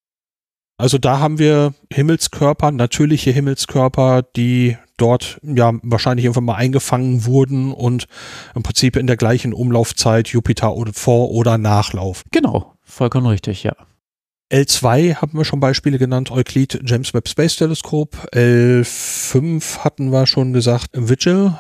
[0.80, 7.72] Also da haben wir Himmelskörper, natürliche Himmelskörper, die dort ja wahrscheinlich irgendwann mal eingefangen wurden
[7.72, 8.06] und
[8.54, 12.24] im Prinzip in der gleichen Umlaufzeit Jupiter vor oder nachlaufen.
[12.32, 13.74] Genau, vollkommen richtig, ja.
[14.50, 18.16] L2 haben wir schon Beispiele genannt, Euclid James Webb Space Telescope.
[18.32, 21.52] L5 hatten wir schon gesagt, Vigil.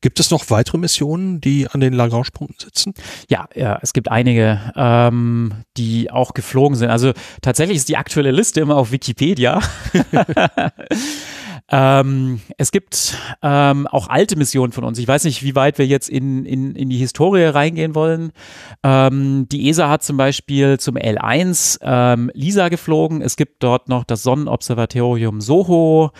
[0.00, 2.94] Gibt es noch weitere Missionen, die an den Lagrange-Punkten sitzen?
[3.28, 6.90] Ja, ja, es gibt einige, ähm, die auch geflogen sind.
[6.90, 9.60] Also tatsächlich ist die aktuelle Liste immer auf Wikipedia.
[11.74, 14.98] Ähm, es gibt ähm, auch alte Missionen von uns.
[14.98, 18.32] Ich weiß nicht, wie weit wir jetzt in, in, in die Historie reingehen wollen.
[18.82, 23.22] Ähm, die ESA hat zum Beispiel zum L1 ähm, LISA geflogen.
[23.22, 26.10] Es gibt dort noch das Sonnenobservatorium Soho.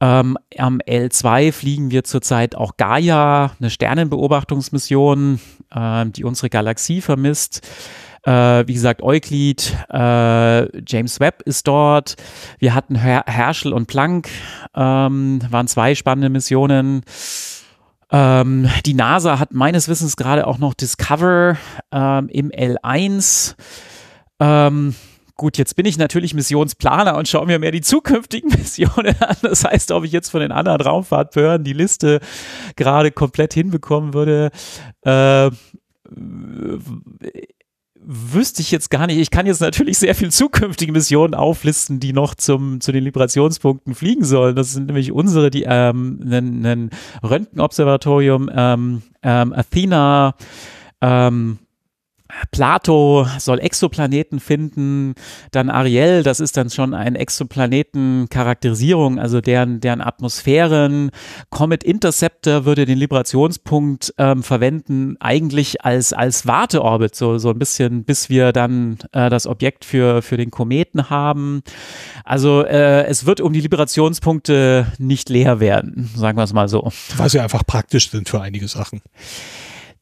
[0.00, 5.40] Ähm, am L2 fliegen wir zurzeit auch Gaia, eine Sternenbeobachtungsmission,
[5.74, 7.66] äh, die unsere Galaxie vermisst.
[8.22, 12.16] Äh, wie gesagt, Euclid, äh, James Webb ist dort.
[12.58, 14.28] Wir hatten Her Herschel und Planck,
[14.74, 17.02] ähm, waren zwei spannende Missionen.
[18.10, 21.56] Ähm, die NASA hat meines Wissens gerade auch noch Discover
[21.92, 23.54] ähm, im L1.
[24.40, 24.94] Ähm,
[25.38, 29.36] gut, jetzt bin ich natürlich Missionsplaner und schaue mir mehr die zukünftigen Missionen an.
[29.40, 32.20] Das heißt, ob ich jetzt von den anderen Raumfahrtbehörden die Liste
[32.76, 34.50] gerade komplett hinbekommen würde,
[35.02, 35.50] äh,
[38.10, 39.18] wüsste ich jetzt gar nicht.
[39.18, 43.94] Ich kann jetzt natürlich sehr viel zukünftige Missionen auflisten, die noch zum, zu den Liberationspunkten
[43.94, 44.56] fliegen sollen.
[44.56, 46.90] Das sind nämlich unsere, die ähm, ein
[47.22, 50.34] Röntgenobservatorium, ähm, ähm, Athena,
[51.00, 51.58] ähm,
[52.50, 55.14] Plato soll Exoplaneten finden,
[55.50, 61.10] dann Ariel, das ist dann schon eine Exoplaneten-Charakterisierung, also deren, deren Atmosphären.
[61.50, 68.04] Comet Interceptor würde den Liberationspunkt ähm, verwenden, eigentlich als, als Warteorbit, so, so ein bisschen,
[68.04, 71.62] bis wir dann äh, das Objekt für, für den Kometen haben.
[72.24, 76.90] Also äh, es wird um die Liberationspunkte nicht leer werden, sagen wir es mal so.
[77.16, 79.00] Weil sie einfach praktisch sind für einige Sachen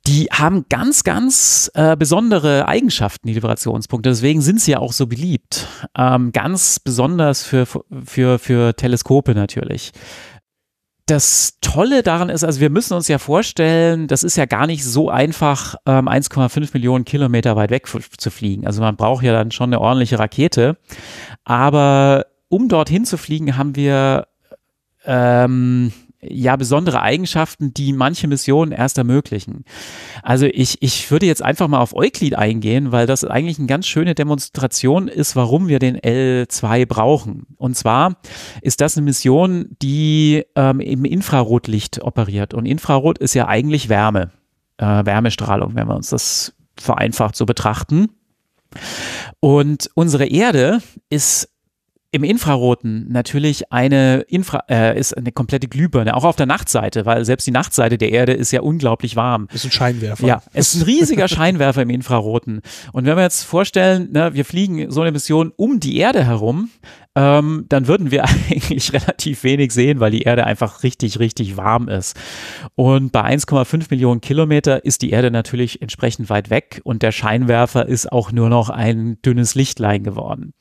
[0.07, 4.09] die haben ganz, ganz äh, besondere Eigenschaften, die Liberationspunkte.
[4.09, 5.67] Deswegen sind sie ja auch so beliebt.
[5.97, 9.93] Ähm, ganz besonders für, für, für Teleskope natürlich.
[11.07, 14.85] Das Tolle daran ist, also wir müssen uns ja vorstellen, das ist ja gar nicht
[14.85, 18.67] so einfach, ähm, 1,5 Millionen Kilometer weit weg zu fliegen.
[18.67, 20.77] Also man braucht ja dann schon eine ordentliche Rakete.
[21.45, 24.27] Aber um dorthin zu fliegen, haben wir
[25.05, 29.65] ähm, ja besondere Eigenschaften, die manche Missionen erst ermöglichen.
[30.23, 33.87] Also ich, ich würde jetzt einfach mal auf Euclid eingehen, weil das eigentlich eine ganz
[33.87, 37.47] schöne Demonstration ist, warum wir den L2 brauchen.
[37.57, 38.17] Und zwar
[38.63, 42.55] ist das eine Mission, die ähm, im Infrarotlicht operiert.
[42.55, 44.31] Und Infrarot ist ja eigentlich Wärme,
[44.79, 48.09] äh, Wärmestrahlung, wenn wir uns das vereinfacht so betrachten.
[49.41, 51.49] Und unsere Erde ist
[52.17, 57.25] im Infraroten natürlich eine Infra äh, ist eine komplette Glühbirne, auch auf der Nachtseite, weil
[57.27, 59.49] selbst die Nachtseite der Erde ist ja unglaublich warm.
[59.53, 60.27] Ist ein Scheinwerfer.
[60.27, 62.63] Ja, es ist ein riesiger Scheinwerfer im Infraroten.
[62.93, 66.71] Und wenn wir jetzt vorstellen, ne, wir fliegen so eine Mission um die Erde herum,
[67.15, 71.89] ähm, dann würden wir eigentlich relativ wenig sehen, weil die Erde einfach richtig, richtig warm
[71.89, 72.17] ist.
[72.77, 77.87] Und bei 1,5 Millionen Kilometer ist die Erde natürlich entsprechend weit weg und der Scheinwerfer
[77.87, 80.55] ist auch nur noch ein dünnes Lichtlein geworden.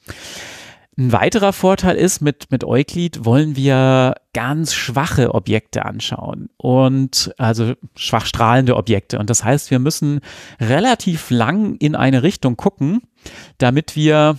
[0.98, 7.74] Ein weiterer Vorteil ist, mit, mit Euclid wollen wir ganz schwache Objekte anschauen und also
[7.98, 9.20] schwach strahlende Objekte.
[9.20, 10.22] Und das heißt, wir müssen
[10.62, 13.02] relativ lang in eine Richtung gucken,
[13.58, 14.38] damit wir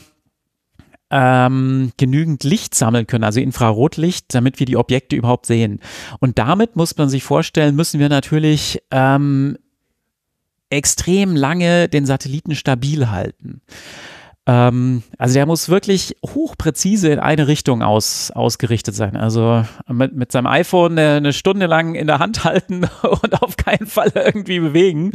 [1.10, 5.80] ähm, genügend Licht sammeln können, also Infrarotlicht, damit wir die Objekte überhaupt sehen.
[6.20, 9.58] Und damit muss man sich vorstellen, müssen wir natürlich ähm,
[10.70, 13.60] extrem lange den Satelliten stabil halten.
[14.48, 19.16] Ähm, also der muss wirklich hochpräzise in eine Richtung aus, ausgerichtet sein.
[19.16, 23.56] Also mit, mit seinem iPhone eine, eine, Stunde lang in der Hand halten und auf
[23.56, 25.12] keinen Fall irgendwie bewegen,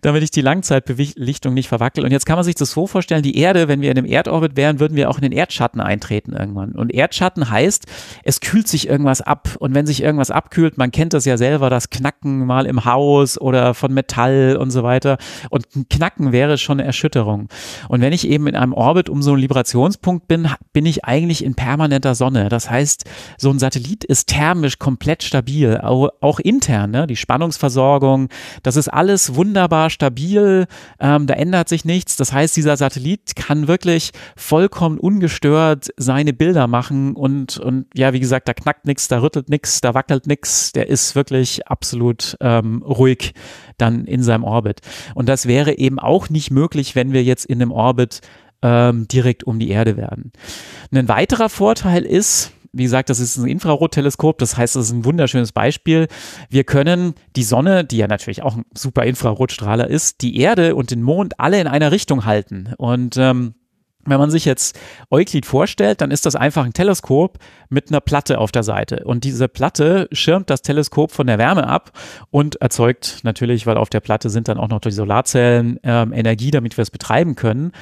[0.00, 2.02] damit ich die Langzeitbelichtung nicht verwackel.
[2.04, 4.56] Und jetzt kann man sich das so vorstellen, die Erde, wenn wir in einem Erdorbit
[4.56, 6.72] wären, würden wir auch in den Erdschatten eintreten irgendwann.
[6.72, 7.84] Und Erdschatten heißt,
[8.24, 9.50] es kühlt sich irgendwas ab.
[9.58, 13.38] Und wenn sich irgendwas abkühlt, man kennt das ja selber, das Knacken mal im Haus
[13.38, 15.18] oder von Metall und so weiter.
[15.50, 17.48] Und ein Knacken wäre schon eine Erschütterung.
[17.88, 21.44] Und wenn ich eben in einem Orbit um so einen Librationspunkt bin, bin ich eigentlich
[21.44, 22.48] in permanenter Sonne.
[22.48, 23.04] Das heißt,
[23.38, 26.90] so ein Satellit ist thermisch komplett stabil, auch, auch intern.
[26.90, 27.06] Ne?
[27.06, 28.28] Die Spannungsversorgung,
[28.62, 30.66] das ist alles wunderbar stabil.
[31.00, 32.16] Ähm, da ändert sich nichts.
[32.16, 38.20] Das heißt, dieser Satellit kann wirklich vollkommen ungestört seine Bilder machen und, und ja, wie
[38.20, 40.72] gesagt, da knackt nichts, da rüttelt nichts, da wackelt nichts.
[40.72, 43.34] Der ist wirklich absolut ähm, ruhig
[43.78, 44.80] dann in seinem Orbit.
[45.14, 48.20] Und das wäre eben auch nicht möglich, wenn wir jetzt in einem Orbit
[48.62, 50.32] ähm, direkt um die Erde werden.
[50.92, 55.04] Ein weiterer Vorteil ist, wie gesagt, das ist ein Infrarotteleskop, das heißt, das ist ein
[55.04, 56.08] wunderschönes Beispiel.
[56.48, 60.90] Wir können die Sonne, die ja natürlich auch ein super Infrarotstrahler ist, die Erde und
[60.90, 62.72] den Mond alle in einer Richtung halten.
[62.78, 63.54] Und ähm,
[64.04, 64.78] wenn man sich jetzt
[65.10, 69.04] Euklid vorstellt, dann ist das einfach ein Teleskop mit einer Platte auf der Seite.
[69.04, 71.92] Und diese Platte schirmt das Teleskop von der Wärme ab
[72.30, 76.50] und erzeugt natürlich, weil auf der Platte sind dann auch noch die Solarzellen ähm, Energie,
[76.50, 77.72] damit wir es betreiben können.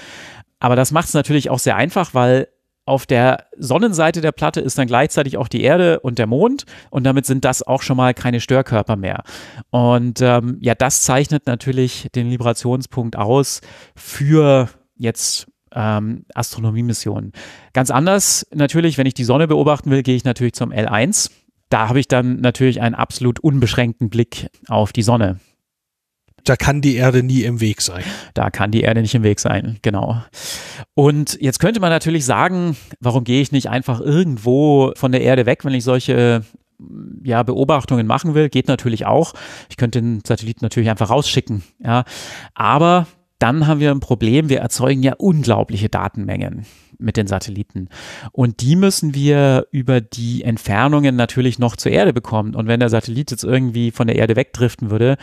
[0.61, 2.49] Aber das macht es natürlich auch sehr einfach, weil
[2.87, 7.05] auf der Sonnenseite der Platte ist dann gleichzeitig auch die Erde und der Mond und
[7.05, 9.23] damit sind das auch schon mal keine Störkörper mehr.
[9.71, 13.61] Und ähm, ja, das zeichnet natürlich den Librationspunkt aus
[13.95, 17.33] für jetzt ähm, Astronomiemissionen.
[17.73, 21.31] Ganz anders natürlich, wenn ich die Sonne beobachten will, gehe ich natürlich zum L1.
[21.69, 25.39] Da habe ich dann natürlich einen absolut unbeschränkten Blick auf die Sonne.
[26.45, 28.03] Da kann die Erde nie im Weg sein.
[28.35, 30.23] Da kann die Erde nicht im Weg sein, genau.
[30.95, 35.47] Und jetzt könnte man natürlich sagen, warum gehe ich nicht einfach irgendwo von der Erde
[35.47, 36.43] weg, wenn ich solche
[37.23, 39.35] ja, Beobachtungen machen will, geht natürlich auch.
[39.69, 42.05] Ich könnte den Satelliten natürlich einfach rausschicken, ja.
[42.55, 43.07] Aber
[43.39, 46.67] dann haben wir ein Problem, wir erzeugen ja unglaubliche Datenmengen
[47.01, 47.89] mit den Satelliten.
[48.33, 52.55] Und die müssen wir über die Entfernungen natürlich noch zur Erde bekommen.
[52.55, 55.17] Und wenn der Satellit jetzt irgendwie von der Erde wegdriften würde,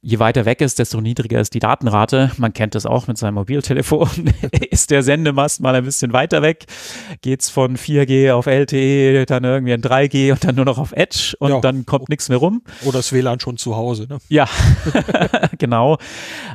[0.00, 2.32] je weiter weg ist, desto niedriger ist die Datenrate.
[2.36, 4.32] Man kennt das auch mit seinem Mobiltelefon.
[4.70, 6.66] ist der Sendemast mal ein bisschen weiter weg,
[7.20, 11.34] geht's von 4G auf LTE, dann irgendwie ein 3G und dann nur noch auf Edge
[11.38, 11.60] und ja.
[11.60, 12.62] dann kommt nichts mehr rum.
[12.84, 14.18] Oder das WLAN schon zu Hause, ne?
[14.28, 14.48] Ja,
[15.58, 15.98] genau.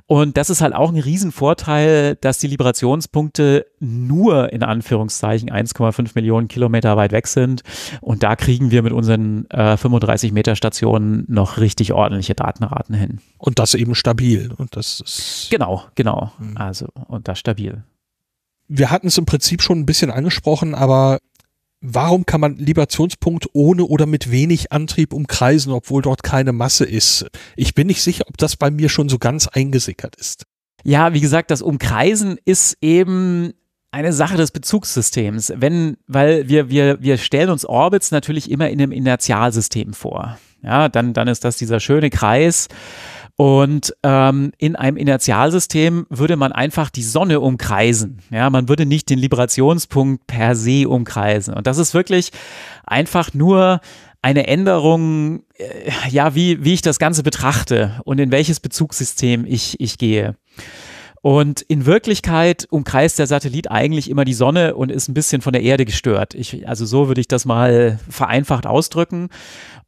[0.06, 6.48] Und das ist halt auch ein Riesenvorteil, dass die Liberationspunkte nur in Anführungszeichen 1,5 Millionen
[6.48, 7.64] Kilometer weit weg sind.
[8.02, 13.20] Und da kriegen wir mit unseren äh, 35 Meter Stationen noch richtig ordentliche Datenraten hin.
[13.38, 14.52] Und das eben stabil.
[14.56, 16.32] Und das ist genau, genau.
[16.40, 16.58] Mhm.
[16.58, 17.84] Also und das stabil.
[18.68, 21.20] Wir hatten es im Prinzip schon ein bisschen angesprochen, aber
[21.80, 27.28] Warum kann man Librationspunkt ohne oder mit wenig Antrieb umkreisen, obwohl dort keine Masse ist?
[27.56, 30.46] Ich bin nicht sicher, ob das bei mir schon so ganz eingesickert ist.
[30.84, 33.54] Ja, wie gesagt, das Umkreisen ist eben
[33.92, 35.54] eine Sache des Bezugssystems.
[35.56, 40.38] Wenn, weil wir, wir, wir stellen uns Orbits natürlich immer in einem Inertialsystem vor.
[40.62, 42.68] Ja, dann, dann ist das dieser schöne Kreis.
[43.38, 48.20] Und ähm, in einem Inertialsystem würde man einfach die Sonne umkreisen.
[48.32, 51.54] Ja, man würde nicht den Liberationspunkt per se umkreisen.
[51.54, 52.32] Und das ist wirklich
[52.84, 53.80] einfach nur
[54.24, 59.80] eine Änderung, äh, ja, wie, wie ich das Ganze betrachte und in welches Bezugssystem ich,
[59.80, 60.36] ich gehe.
[61.28, 65.52] Und in Wirklichkeit umkreist der Satellit eigentlich immer die Sonne und ist ein bisschen von
[65.52, 66.34] der Erde gestört.
[66.34, 69.28] Ich, also so würde ich das mal vereinfacht ausdrücken.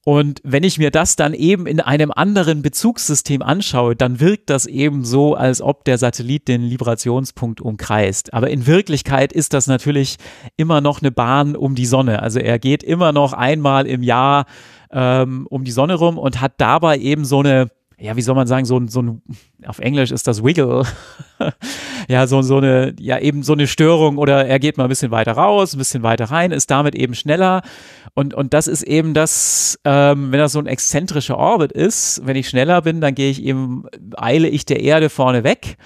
[0.04, 4.66] Und wenn ich mir das dann eben in einem anderen Bezugssystem anschaue, dann wirkt das
[4.66, 8.34] eben so, als ob der Satellit den Librationspunkt umkreist.
[8.34, 10.18] Aber in Wirklichkeit ist das natürlich
[10.58, 12.22] immer noch eine Bahn um die Sonne.
[12.22, 14.46] Also er geht immer noch einmal im Jahr
[14.92, 18.48] ähm, um die Sonne rum und hat dabei eben so eine ja, wie soll man
[18.48, 19.22] sagen, so, so ein,
[19.66, 20.84] auf Englisch ist das Wiggle.
[22.08, 25.12] ja, so, so eine, ja, eben so eine Störung oder er geht mal ein bisschen
[25.12, 27.62] weiter raus, ein bisschen weiter rein, ist damit eben schneller.
[28.14, 32.38] Und, und das ist eben das, ähm, wenn das so ein exzentrischer Orbit ist, wenn
[32.38, 33.84] ich schneller bin, dann gehe ich eben,
[34.16, 35.78] eile ich der Erde vorne weg.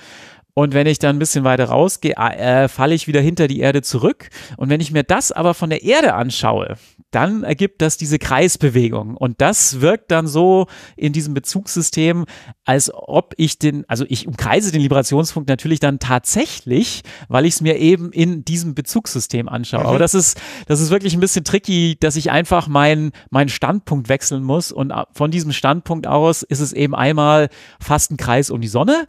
[0.56, 3.82] Und wenn ich dann ein bisschen weiter rausgehe, äh, falle ich wieder hinter die Erde
[3.82, 4.30] zurück.
[4.56, 6.76] Und wenn ich mir das aber von der Erde anschaue,
[7.10, 9.18] dann ergibt das diese Kreisbewegung.
[9.18, 12.26] Und das wirkt dann so in diesem Bezugssystem,
[12.66, 17.62] als ob ich den, also ich umkreise den Liberationspunkt natürlich dann tatsächlich, weil ich es
[17.62, 19.82] mir eben in diesem Bezugssystem anschaue.
[19.82, 19.88] Mhm.
[19.88, 24.08] Aber das ist, das ist wirklich ein bisschen tricky, dass ich einfach meinen mein Standpunkt
[24.08, 24.72] wechseln muss.
[24.72, 29.08] Und von diesem Standpunkt aus ist es eben einmal fast ein Kreis um die Sonne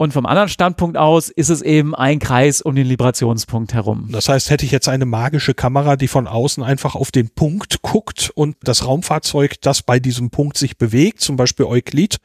[0.00, 4.08] und vom anderen Standpunkt aus ist es eben ein Kreis um den Librationspunkt herum.
[4.10, 7.82] Das heißt, hätte ich jetzt eine magische Kamera, die von außen einfach auf den Punkt
[7.82, 12.16] guckt und das Raumfahrzeug, das bei diesem Punkt sich bewegt, zum Beispiel Euklid,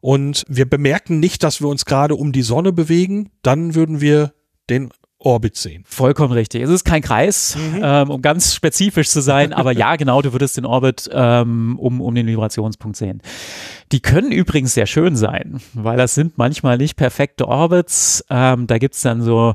[0.00, 4.32] und wir bemerken nicht, dass wir uns gerade um die Sonne bewegen, dann würden wir
[4.70, 4.88] den
[5.18, 5.84] Orbit sehen.
[5.86, 6.62] Vollkommen richtig.
[6.62, 7.80] Es ist kein Kreis, mhm.
[7.82, 12.00] ähm, um ganz spezifisch zu sein, aber ja, genau, du würdest den Orbit ähm, um,
[12.00, 13.20] um den Vibrationspunkt sehen.
[13.90, 18.24] Die können übrigens sehr schön sein, weil das sind manchmal nicht perfekte Orbits.
[18.28, 19.54] Ähm, da gibt's dann so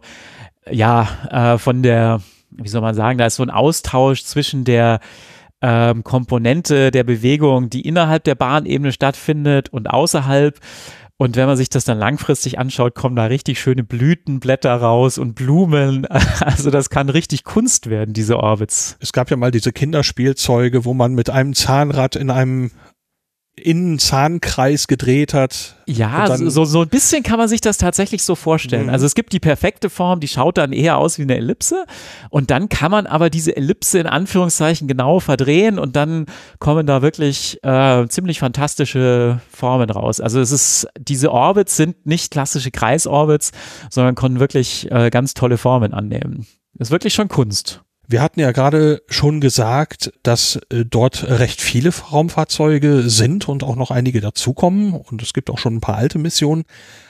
[0.70, 5.00] ja, äh, von der, wie soll man sagen, da ist so ein Austausch zwischen der
[5.62, 10.60] ähm, Komponente der Bewegung, die innerhalb der Bahnebene stattfindet und außerhalb.
[11.18, 15.36] Und wenn man sich das dann langfristig anschaut, kommen da richtig schöne Blütenblätter raus und
[15.36, 16.08] Blumen.
[16.40, 18.98] Also das kann richtig Kunst werden, diese Orbits.
[19.00, 22.72] Es gab ja mal diese Kinderspielzeuge, wo man mit einem Zahnrad in einem
[23.56, 25.76] in Zahnkreis gedreht hat.
[25.86, 28.86] Ja, so, so ein bisschen kann man sich das tatsächlich so vorstellen.
[28.86, 28.90] Mhm.
[28.90, 31.86] Also es gibt die perfekte Form, die schaut dann eher aus wie eine Ellipse
[32.32, 36.26] und dann kann man aber diese Ellipse in Anführungszeichen genau verdrehen und dann
[36.58, 40.20] kommen da wirklich äh, ziemlich fantastische Formen raus.
[40.20, 43.52] Also es ist, diese Orbits sind nicht klassische Kreisorbits,
[43.92, 46.48] sondern können wirklich äh, ganz tolle Formen annehmen.
[46.74, 47.84] Das ist wirklich schon Kunst.
[48.14, 53.76] Wir hatten ja gerade schon gesagt, dass äh, dort recht viele Raumfahrzeuge sind und auch
[53.76, 54.94] noch einige dazukommen.
[54.94, 56.66] Und es gibt auch schon ein paar alte Missionen.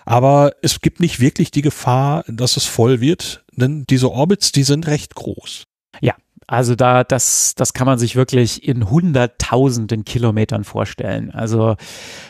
[0.05, 4.63] Aber es gibt nicht wirklich die Gefahr, dass es voll wird, denn diese Orbits, die
[4.63, 5.65] sind recht groß.
[5.99, 6.13] Ja,
[6.47, 11.31] also da, das, das kann man sich wirklich in hunderttausenden Kilometern vorstellen.
[11.31, 11.75] Also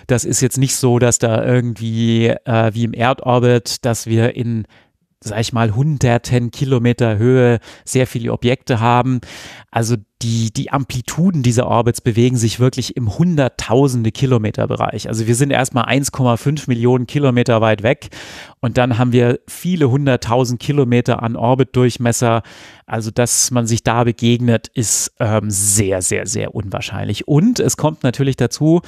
[0.07, 4.65] das ist jetzt nicht so, dass da irgendwie äh, wie im Erdorbit, dass wir in
[5.23, 9.21] sag ich mal, hunderten Kilometer Höhe sehr viele Objekte haben.
[9.71, 15.09] Also die, die Amplituden dieser Orbits bewegen sich wirklich im hunderttausende Kilometer Bereich.
[15.09, 18.09] Also wir sind erstmal 1,5 Millionen Kilometer weit weg
[18.61, 22.43] und dann haben wir viele hunderttausend Kilometer an Orbitdurchmesser.
[22.85, 27.27] Also dass man sich da begegnet, ist ähm, sehr, sehr, sehr unwahrscheinlich.
[27.27, 28.81] Und es kommt natürlich dazu,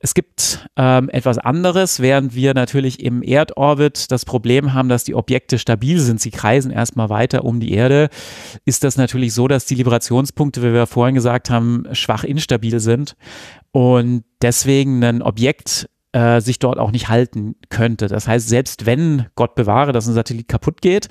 [0.00, 5.14] es gibt ähm, etwas anderes, während wir natürlich im Erdorbit das Problem haben, dass die
[5.14, 6.20] Objekte stabil sind.
[6.20, 8.10] Sie kreisen erstmal weiter um die Erde.
[8.66, 13.16] Ist das natürlich so, dass die Liberationspunkte, wie wir vorhin gesagt haben, schwach instabil sind
[13.70, 18.08] und deswegen ein Objekt äh, sich dort auch nicht halten könnte.
[18.08, 21.08] Das heißt, selbst wenn, Gott bewahre, dass ein Satellit kaputt geht,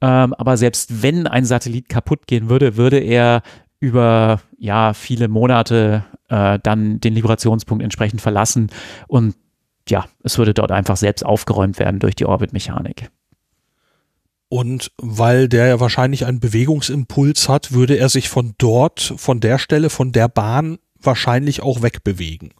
[0.00, 3.42] ähm, aber selbst wenn ein Satellit kaputt gehen würde, würde er
[3.80, 8.70] über ja viele Monate äh, dann den Liberationspunkt entsprechend verlassen
[9.08, 9.34] und
[9.88, 13.10] ja, es würde dort einfach selbst aufgeräumt werden durch die Orbitmechanik.
[14.52, 19.58] Und weil der ja wahrscheinlich einen Bewegungsimpuls hat, würde er sich von dort, von der
[19.58, 22.52] Stelle, von der Bahn wahrscheinlich auch wegbewegen.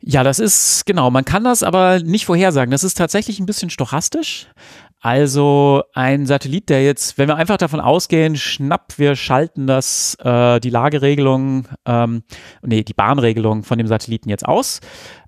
[0.00, 1.10] Ja, das ist genau.
[1.10, 2.70] Man kann das aber nicht vorhersagen.
[2.70, 4.46] Das ist tatsächlich ein bisschen stochastisch.
[5.02, 10.60] Also ein Satellit, der jetzt, wenn wir einfach davon ausgehen, schnapp, wir schalten das, äh,
[10.60, 12.22] die Lageregelung, ähm,
[12.62, 14.80] nee, die Bahnregelung von dem Satelliten jetzt aus,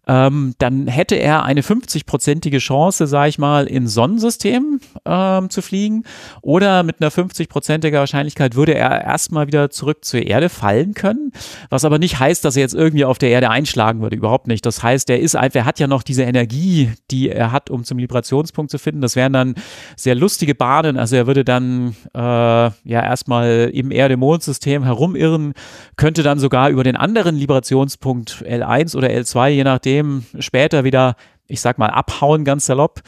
[0.08, 6.02] ähm, dann hätte er eine 50-prozentige Chance, sage ich mal, in Sonnensystem ähm, zu fliegen.
[6.40, 11.32] Oder mit einer 50-prozentiger Wahrscheinlichkeit würde er erstmal wieder zurück zur Erde fallen können.
[11.70, 14.16] Was aber nicht heißt, dass er jetzt irgendwie auf der Erde einschlagen würde.
[14.16, 14.66] Überhaupt nicht.
[14.66, 17.84] Das heißt, er ist einfach, er hat ja noch diese Energie, die er hat, um
[17.84, 19.02] zum Vibrationspunkt zu finden.
[19.02, 19.54] Das wären dann
[19.96, 20.98] sehr lustige Bahnen.
[20.98, 25.52] Also er würde dann äh, ja erstmal im Erde-Mond-System herumirren,
[25.96, 31.16] könnte dann sogar über den anderen Vibrationspunkt L1 oder L2, je nachdem, dem später wieder,
[31.46, 33.00] ich sag mal, abhauen, ganz salopp.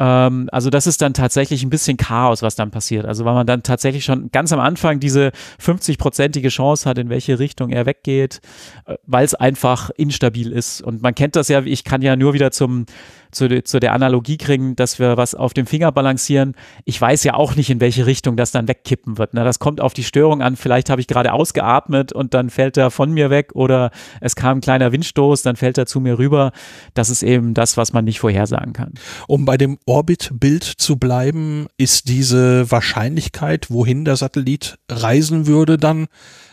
[0.00, 3.04] Ähm, also das ist dann tatsächlich ein bisschen Chaos, was dann passiert.
[3.04, 5.30] Also weil man dann tatsächlich schon ganz am Anfang diese
[5.62, 8.40] 50-prozentige Chance hat, in welche Richtung er weggeht,
[8.86, 10.80] äh, weil es einfach instabil ist.
[10.80, 12.86] Und man kennt das ja, ich kann ja nur wieder zum
[13.32, 16.54] zu, zu der Analogie kriegen, dass wir was auf dem Finger balancieren.
[16.84, 19.34] Ich weiß ja auch nicht, in welche Richtung das dann wegkippen wird.
[19.34, 19.44] Ne?
[19.44, 20.56] Das kommt auf die Störung an.
[20.56, 24.58] Vielleicht habe ich gerade ausgeatmet und dann fällt er von mir weg oder es kam
[24.58, 26.52] ein kleiner Windstoß, dann fällt er zu mir rüber.
[26.94, 28.94] Das ist eben das, was man nicht vorhersagen kann.
[29.26, 36.06] Um bei dem Orbitbild zu bleiben, ist diese Wahrscheinlichkeit, wohin der Satellit reisen würde, dann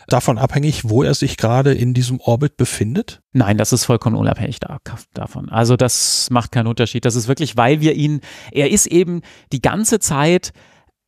[0.08, 3.20] davon abhängig, wo er sich gerade in diesem Orbit befindet?
[3.32, 4.78] Nein, das ist vollkommen unabhängig da,
[5.14, 5.50] davon.
[5.50, 7.04] Also das macht keinen Unterschied.
[7.04, 9.22] Das ist wirklich, weil wir ihn, er ist eben
[9.52, 10.52] die ganze Zeit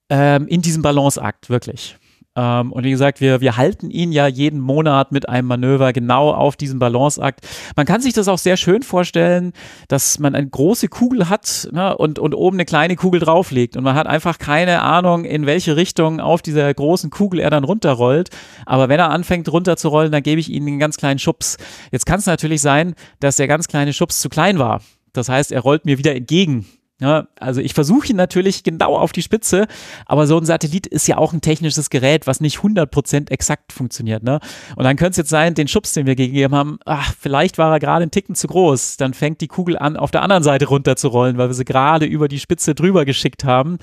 [0.08, 1.96] ähm, in diesem Balanceakt, wirklich.
[2.36, 6.32] Ähm, und wie gesagt, wir, wir halten ihn ja jeden Monat mit einem Manöver genau
[6.32, 7.40] auf diesem Balanceakt.
[7.76, 9.52] Man kann sich das auch sehr schön vorstellen,
[9.88, 13.76] dass man eine große Kugel hat ne, und, und oben eine kleine Kugel drauflegt.
[13.76, 17.64] Und man hat einfach keine Ahnung, in welche Richtung auf dieser großen Kugel er dann
[17.64, 18.30] runterrollt.
[18.64, 21.56] Aber wenn er anfängt runterzurollen, dann gebe ich ihm einen ganz kleinen Schubs.
[21.90, 24.82] Jetzt kann es natürlich sein, dass der ganz kleine Schubs zu klein war.
[25.12, 26.66] Das heißt, er rollt mir wieder entgegen
[27.00, 29.66] ja, also ich versuche ihn natürlich genau auf die Spitze,
[30.04, 34.22] aber so ein Satellit ist ja auch ein technisches Gerät, was nicht 100% exakt funktioniert.
[34.22, 34.38] Ne?
[34.76, 37.72] Und dann könnte es jetzt sein, den Schubs, den wir gegeben haben, ach, vielleicht war
[37.72, 38.98] er gerade ein Ticken zu groß.
[38.98, 42.28] Dann fängt die Kugel an, auf der anderen Seite runterzurollen, weil wir sie gerade über
[42.28, 43.78] die Spitze drüber geschickt haben.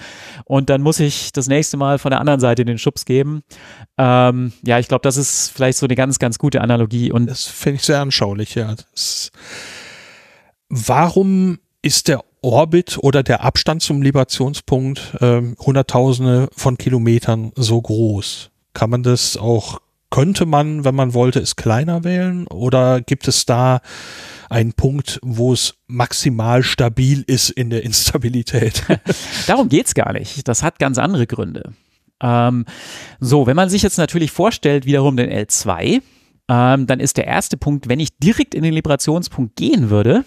[0.46, 3.42] Und dann muss ich das nächste Mal von der anderen Seite den Schubs geben.
[3.98, 7.12] Ähm, ja, ich glaube, das ist vielleicht so eine ganz, ganz gute Analogie.
[7.12, 8.76] Und das finde ich sehr anschaulich, ja.
[8.76, 9.32] Das,
[10.70, 18.50] warum ist der Orbit oder der Abstand zum Librationspunkt äh, Hunderttausende von Kilometern so groß?
[18.74, 19.80] Kann man das auch,
[20.10, 22.48] könnte man, wenn man wollte, es kleiner wählen?
[22.48, 23.82] Oder gibt es da
[24.50, 28.84] einen Punkt, wo es maximal stabil ist in der Instabilität?
[29.48, 30.48] Darum geht's gar nicht.
[30.48, 31.74] Das hat ganz andere Gründe.
[32.22, 32.66] Ähm,
[33.20, 36.02] so, wenn man sich jetzt natürlich vorstellt, wiederum den L2,
[36.50, 40.24] ähm, dann ist der erste Punkt, wenn ich direkt in den Librationspunkt gehen würde,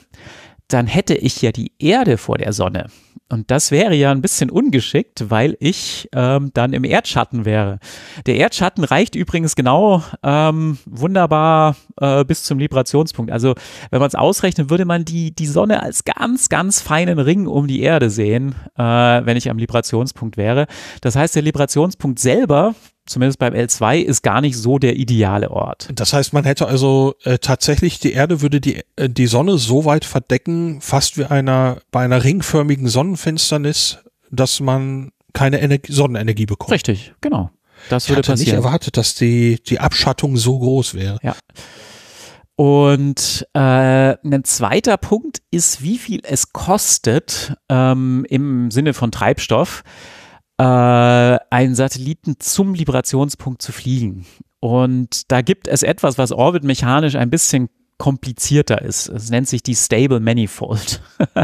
[0.73, 2.87] dann hätte ich ja die Erde vor der Sonne.
[3.33, 7.79] Und das wäre ja ein bisschen ungeschickt, weil ich ähm, dann im Erdschatten wäre.
[8.27, 13.31] Der Erdschatten reicht übrigens genau ähm, wunderbar äh, bis zum Librationspunkt.
[13.31, 13.55] Also
[13.91, 17.69] wenn man es ausrechnet, würde man die, die Sonne als ganz, ganz feinen Ring um
[17.69, 20.67] die Erde sehen, äh, wenn ich am Librationspunkt wäre.
[21.01, 22.75] Das heißt, der Librationspunkt selber
[23.11, 25.89] zumindest beim L2, ist gar nicht so der ideale Ort.
[25.95, 29.85] Das heißt, man hätte also äh, tatsächlich, die Erde würde die, äh, die Sonne so
[29.85, 33.99] weit verdecken, fast wie einer, bei einer ringförmigen Sonnenfinsternis,
[34.31, 36.73] dass man keine Energie, Sonnenenergie bekommt.
[36.73, 37.51] Richtig, genau.
[37.89, 38.57] Das würde ich hatte passieren.
[38.57, 41.19] nicht erwartet, dass die, die Abschattung so groß wäre.
[41.23, 41.35] Ja.
[42.57, 49.83] Und äh, ein zweiter Punkt ist, wie viel es kostet ähm, im Sinne von Treibstoff
[50.61, 54.27] äh, einen Satelliten zum Liberationspunkt zu fliegen.
[54.61, 59.09] Und da gibt es etwas, was orbitmechanisch ein bisschen komplizierter ist.
[59.09, 61.01] Es nennt sich die Stable Manifold.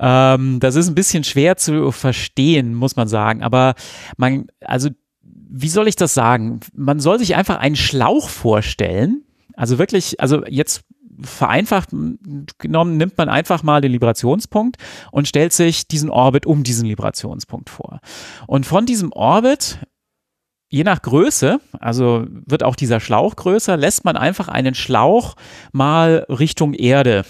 [0.00, 3.42] ähm, das ist ein bisschen schwer zu verstehen, muss man sagen.
[3.42, 3.74] Aber
[4.16, 4.90] man, also,
[5.22, 6.60] wie soll ich das sagen?
[6.74, 9.24] Man soll sich einfach einen Schlauch vorstellen.
[9.54, 10.82] Also wirklich, also jetzt
[11.20, 11.90] vereinfacht
[12.58, 14.76] genommen nimmt man einfach mal den Librationspunkt
[15.10, 18.00] und stellt sich diesen Orbit um diesen Librationspunkt vor.
[18.46, 19.78] Und von diesem Orbit
[20.72, 25.36] je nach Größe, also wird auch dieser Schlauch größer, lässt man einfach einen Schlauch
[25.70, 27.24] mal Richtung Erde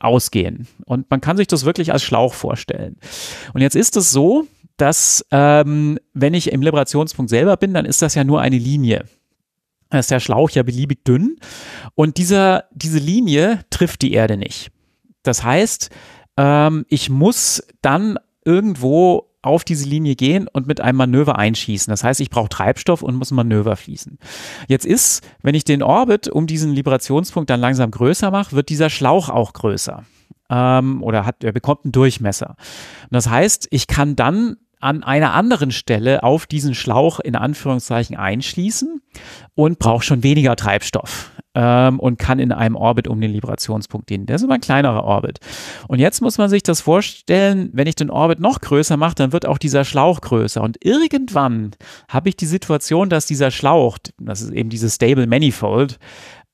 [0.00, 0.68] ausgehen.
[0.84, 2.98] Und man kann sich das wirklich als Schlauch vorstellen.
[3.54, 4.46] Und jetzt ist es so,
[4.76, 9.06] dass ähm, wenn ich im Liberationspunkt selber bin, dann ist das ja nur eine Linie.
[9.92, 11.36] Ist der Schlauch ja beliebig dünn
[11.94, 14.70] und dieser, diese Linie trifft die Erde nicht.
[15.22, 15.90] Das heißt,
[16.36, 21.90] ähm, ich muss dann irgendwo auf diese Linie gehen und mit einem Manöver einschießen.
[21.90, 24.18] Das heißt, ich brauche Treibstoff und muss ein Manöver fließen.
[24.66, 28.90] Jetzt ist, wenn ich den Orbit um diesen Liberationspunkt dann langsam größer mache, wird dieser
[28.90, 30.04] Schlauch auch größer.
[30.50, 32.56] Ähm, oder hat, er bekommt einen Durchmesser.
[33.04, 38.16] Und das heißt, ich kann dann an einer anderen Stelle auf diesen Schlauch in Anführungszeichen
[38.16, 39.00] einschließen
[39.54, 44.26] und braucht schon weniger Treibstoff ähm, und kann in einem Orbit um den Liberationspunkt dienen.
[44.26, 45.40] Der ist aber ein kleinerer Orbit.
[45.88, 49.32] Und jetzt muss man sich das vorstellen, wenn ich den Orbit noch größer mache, dann
[49.32, 50.62] wird auch dieser Schlauch größer.
[50.62, 51.70] Und irgendwann
[52.08, 55.98] habe ich die Situation, dass dieser Schlauch, das ist eben dieses Stable Manifold,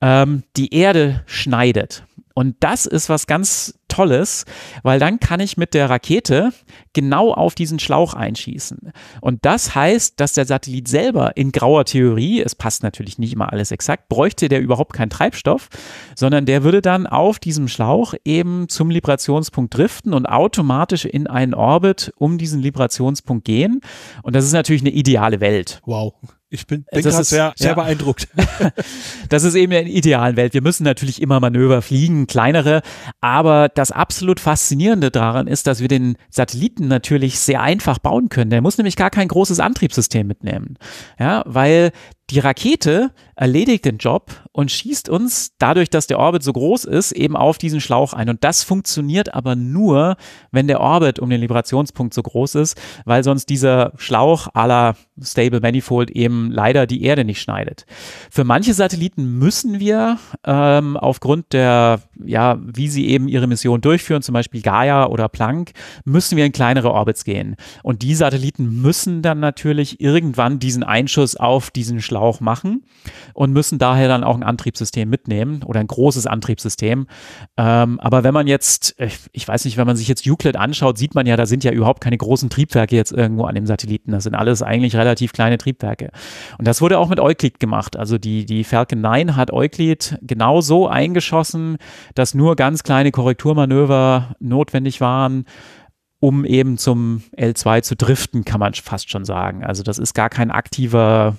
[0.01, 2.05] ähm, die Erde schneidet.
[2.35, 4.47] Und das ist was ganz Tolles,
[4.83, 6.53] weil dann kann ich mit der Rakete
[6.95, 8.93] genau auf diesen Schlauch einschießen.
[9.21, 13.53] Und das heißt, dass der Satellit selber in grauer Theorie, es passt natürlich nicht immer
[13.53, 15.69] alles exakt, bräuchte der überhaupt keinen Treibstoff,
[16.17, 21.53] sondern der würde dann auf diesem Schlauch eben zum Librationspunkt driften und automatisch in einen
[21.53, 23.83] Orbit um diesen Librationspunkt gehen.
[24.23, 25.83] Und das ist natürlich eine ideale Welt.
[25.85, 26.15] Wow.
[26.53, 27.75] Ich bin, bin gerade sehr, sehr ja.
[27.75, 28.29] beeindruckt.
[29.31, 30.53] das ist eben in der idealen Welt.
[30.53, 32.83] Wir müssen natürlich immer Manöver fliegen, kleinere.
[33.23, 38.51] Aber das absolut Faszinierende daran ist, dass wir den Satelliten natürlich sehr einfach bauen können.
[38.51, 40.77] Der muss nämlich gar kein großes Antriebssystem mitnehmen.
[41.19, 41.91] Ja, weil
[42.33, 47.13] die Rakete erledigt den Job und schießt uns dadurch, dass der Orbit so groß ist,
[47.13, 48.29] eben auf diesen Schlauch ein.
[48.29, 50.17] Und das funktioniert aber nur,
[50.51, 55.61] wenn der Orbit um den Liberationspunkt so groß ist, weil sonst dieser Schlauch la Stable
[55.61, 57.85] Manifold eben leider die Erde nicht schneidet.
[58.31, 64.23] Für manche Satelliten müssen wir ähm, aufgrund der, ja, wie sie eben ihre Mission durchführen,
[64.23, 65.73] zum Beispiel Gaia oder Planck,
[66.05, 67.57] müssen wir in kleinere Orbits gehen.
[67.83, 72.85] Und die Satelliten müssen dann natürlich irgendwann diesen Einschuss auf diesen Schlauch auch machen
[73.35, 77.07] und müssen daher dann auch ein Antriebssystem mitnehmen oder ein großes Antriebssystem.
[77.57, 78.95] Ähm, aber wenn man jetzt,
[79.33, 81.73] ich weiß nicht, wenn man sich jetzt Euclid anschaut, sieht man ja, da sind ja
[81.73, 84.13] überhaupt keine großen Triebwerke jetzt irgendwo an dem Satelliten.
[84.13, 86.11] Das sind alles eigentlich relativ kleine Triebwerke.
[86.59, 87.97] Und das wurde auch mit Euclid gemacht.
[87.97, 91.77] Also die, die Falcon 9 hat Euclid genau so eingeschossen,
[92.15, 95.45] dass nur ganz kleine Korrekturmanöver notwendig waren
[96.23, 99.65] um eben zum L2 zu driften, kann man fast schon sagen.
[99.65, 101.37] Also das ist gar kein aktiver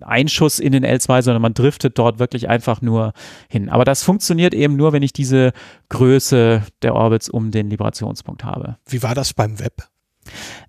[0.00, 3.12] Einschuss in den L2, sondern man driftet dort wirklich einfach nur
[3.48, 3.68] hin.
[3.68, 5.52] Aber das funktioniert eben nur, wenn ich diese
[5.88, 8.76] Größe der Orbits um den Liberationspunkt habe.
[8.86, 9.88] Wie war das beim Web?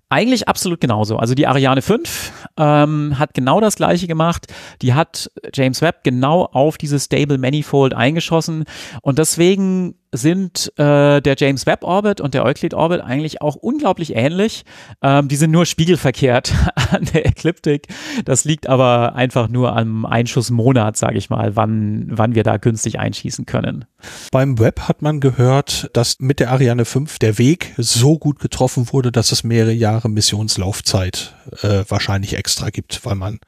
[0.08, 1.16] Eigentlich absolut genauso.
[1.16, 4.52] Also die Ariane 5 ähm, hat genau das gleiche gemacht.
[4.82, 8.64] Die hat James Webb genau auf dieses Stable Manifold eingeschossen
[9.02, 14.14] und deswegen sind äh, der James Webb Orbit und der Euclid Orbit eigentlich auch unglaublich
[14.14, 14.64] ähnlich.
[15.02, 16.54] Ähm, die sind nur spiegelverkehrt
[16.90, 17.88] an der Ekliptik.
[18.24, 22.98] Das liegt aber einfach nur am Einschussmonat, sage ich mal, wann, wann wir da günstig
[22.98, 23.84] einschießen können.
[24.30, 28.92] Beim Webb hat man gehört, dass mit der Ariane 5 der Weg so gut getroffen
[28.92, 33.40] wurde, dass es mehrere Jahre Missionslaufzeit äh, wahrscheinlich extra gibt, weil man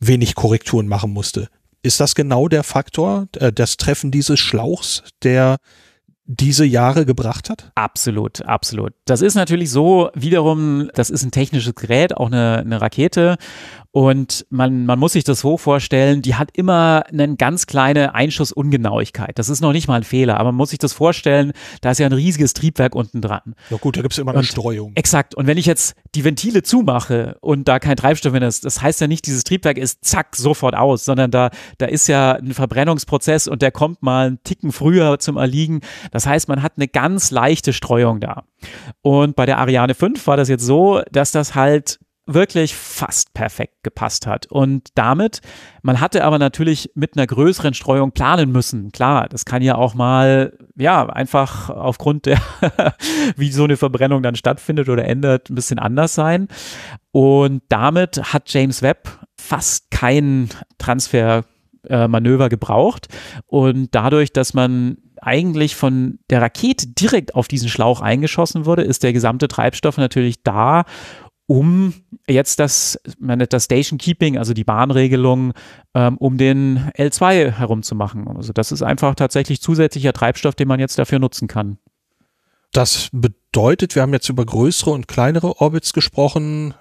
[0.00, 1.48] wenig Korrekturen machen musste.
[1.82, 5.58] Ist das genau der Faktor, äh, das Treffen dieses Schlauchs, der
[6.30, 7.72] diese Jahre gebracht hat?
[7.74, 8.92] Absolut, absolut.
[9.06, 13.38] Das ist natürlich so, wiederum, das ist ein technisches Gerät, auch eine, eine Rakete.
[13.90, 19.38] Und man, man muss sich das so vorstellen, die hat immer eine ganz kleine Einschussungenauigkeit.
[19.38, 21.98] Das ist noch nicht mal ein Fehler, aber man muss sich das vorstellen, da ist
[21.98, 23.54] ja ein riesiges Triebwerk unten dran.
[23.70, 24.92] Ja gut, da gibt es immer eine und, Streuung.
[24.94, 25.34] Exakt.
[25.34, 29.00] Und wenn ich jetzt die Ventile zumache und da kein Treibstoff mehr ist, das heißt
[29.00, 33.48] ja nicht, dieses Triebwerk ist zack sofort aus, sondern da, da ist ja ein Verbrennungsprozess
[33.48, 35.80] und der kommt mal einen Ticken früher zum Erliegen.
[36.12, 38.44] Das heißt, man hat eine ganz leichte Streuung da.
[39.02, 41.98] Und bei der Ariane 5 war das jetzt so, dass das halt
[42.28, 44.46] wirklich fast perfekt gepasst hat.
[44.46, 45.40] Und damit,
[45.82, 48.92] man hatte aber natürlich mit einer größeren Streuung planen müssen.
[48.92, 52.38] Klar, das kann ja auch mal, ja, einfach aufgrund der,
[53.36, 56.48] wie so eine Verbrennung dann stattfindet oder ändert, ein bisschen anders sein.
[57.12, 59.08] Und damit hat James Webb
[59.40, 63.08] fast kein Transfermanöver gebraucht.
[63.46, 69.02] Und dadurch, dass man eigentlich von der Rakete direkt auf diesen Schlauch eingeschossen wurde, ist
[69.02, 70.84] der gesamte Treibstoff natürlich da,
[71.46, 71.94] um
[72.28, 75.54] jetzt das, man nennt das Station Keeping, also die Bahnregelung,
[75.94, 78.28] ähm, um den L2 herumzumachen.
[78.28, 81.78] Also das ist einfach tatsächlich zusätzlicher Treibstoff, den man jetzt dafür nutzen kann.
[82.72, 86.74] Das bedeutet, wir haben jetzt über größere und kleinere Orbits gesprochen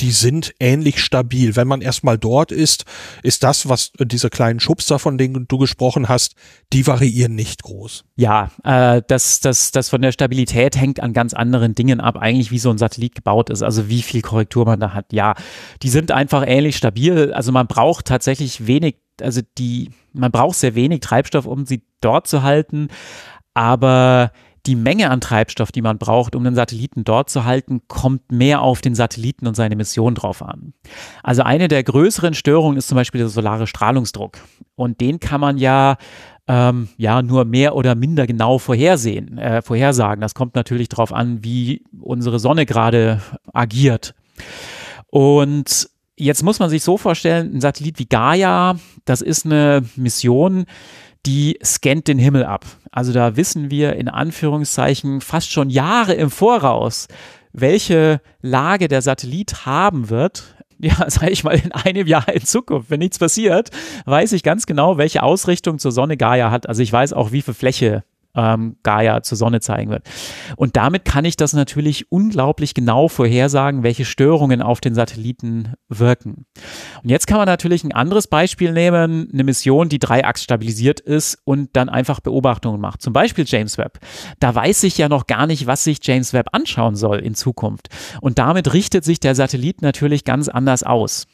[0.00, 1.54] die sind ähnlich stabil.
[1.54, 2.84] Wenn man erstmal dort ist,
[3.22, 6.34] ist das, was diese kleinen Schubser, von denen du gesprochen hast,
[6.72, 8.04] die variieren nicht groß.
[8.16, 12.50] Ja, äh, das, das, das von der Stabilität hängt an ganz anderen Dingen ab, eigentlich
[12.50, 15.12] wie so ein Satellit gebaut ist, also wie viel Korrektur man da hat.
[15.12, 15.34] Ja,
[15.82, 17.32] die sind einfach ähnlich stabil.
[17.32, 22.26] Also man braucht tatsächlich wenig, also die, man braucht sehr wenig Treibstoff, um sie dort
[22.26, 22.88] zu halten.
[23.54, 24.32] Aber
[24.66, 28.62] die Menge an Treibstoff, die man braucht, um den Satelliten dort zu halten, kommt mehr
[28.62, 30.72] auf den Satelliten und seine Mission drauf an.
[31.22, 34.38] Also eine der größeren Störungen ist zum Beispiel der solare Strahlungsdruck.
[34.74, 35.96] Und den kann man ja
[36.46, 40.20] ähm, ja nur mehr oder minder genau vorhersehen, äh, vorhersagen.
[40.20, 43.20] Das kommt natürlich darauf an, wie unsere Sonne gerade
[43.52, 44.14] agiert.
[45.06, 50.66] Und jetzt muss man sich so vorstellen, ein Satellit wie Gaia, das ist eine Mission,
[51.26, 52.64] die scannt den Himmel ab.
[52.92, 57.08] Also da wissen wir in Anführungszeichen fast schon Jahre im Voraus,
[57.52, 60.44] welche Lage der Satellit haben wird.
[60.80, 62.90] Ja, sage ich mal, in einem Jahr in Zukunft.
[62.90, 63.70] Wenn nichts passiert,
[64.06, 66.68] weiß ich ganz genau, welche Ausrichtung zur Sonne Gaia hat.
[66.68, 68.02] Also ich weiß auch, wie viel Fläche
[68.34, 70.04] ähm, Gaia zur Sonne zeigen wird.
[70.56, 76.46] Und damit kann ich das natürlich unglaublich genau vorhersagen, welche Störungen auf den Satelliten wirken.
[77.02, 81.38] Und jetzt kann man natürlich ein anderes Beispiel nehmen, eine Mission, die dreiachs stabilisiert ist
[81.44, 83.02] und dann einfach Beobachtungen macht.
[83.02, 83.98] Zum Beispiel James Webb.
[84.40, 87.88] Da weiß ich ja noch gar nicht, was sich James Webb anschauen soll in Zukunft.
[88.20, 91.26] Und damit richtet sich der Satellit natürlich ganz anders aus.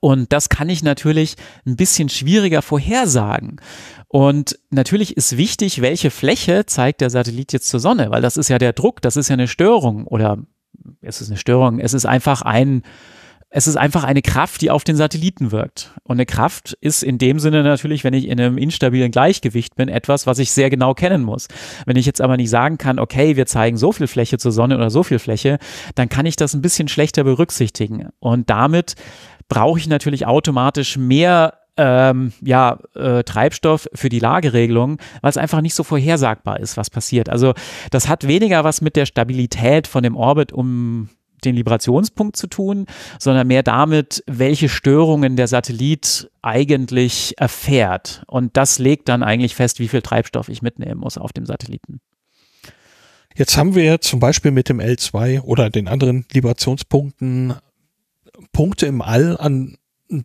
[0.00, 3.60] Und das kann ich natürlich ein bisschen schwieriger vorhersagen.
[4.08, 8.48] Und natürlich ist wichtig, welche Fläche zeigt der Satellit jetzt zur Sonne, weil das ist
[8.48, 10.38] ja der Druck, das ist ja eine Störung oder
[11.00, 12.82] es ist eine Störung, es ist einfach ein,
[13.50, 15.92] es ist einfach eine Kraft, die auf den Satelliten wirkt.
[16.04, 19.88] Und eine Kraft ist in dem Sinne natürlich, wenn ich in einem instabilen Gleichgewicht bin,
[19.88, 21.48] etwas, was ich sehr genau kennen muss.
[21.84, 24.76] Wenn ich jetzt aber nicht sagen kann, okay, wir zeigen so viel Fläche zur Sonne
[24.76, 25.58] oder so viel Fläche,
[25.96, 28.08] dann kann ich das ein bisschen schlechter berücksichtigen.
[28.20, 28.94] Und damit
[29.50, 35.60] brauche ich natürlich automatisch mehr ähm, ja, äh, Treibstoff für die Lageregelung, weil es einfach
[35.60, 37.28] nicht so vorhersagbar ist, was passiert.
[37.28, 37.52] Also
[37.90, 41.10] das hat weniger was mit der Stabilität von dem Orbit um
[41.44, 42.86] den Librationspunkt zu tun,
[43.18, 48.22] sondern mehr damit, welche Störungen der Satellit eigentlich erfährt.
[48.26, 52.00] Und das legt dann eigentlich fest, wie viel Treibstoff ich mitnehmen muss auf dem Satelliten.
[53.34, 57.54] Jetzt haben wir zum Beispiel mit dem L2 oder den anderen Librationspunkten
[58.60, 59.78] Punkte im All, an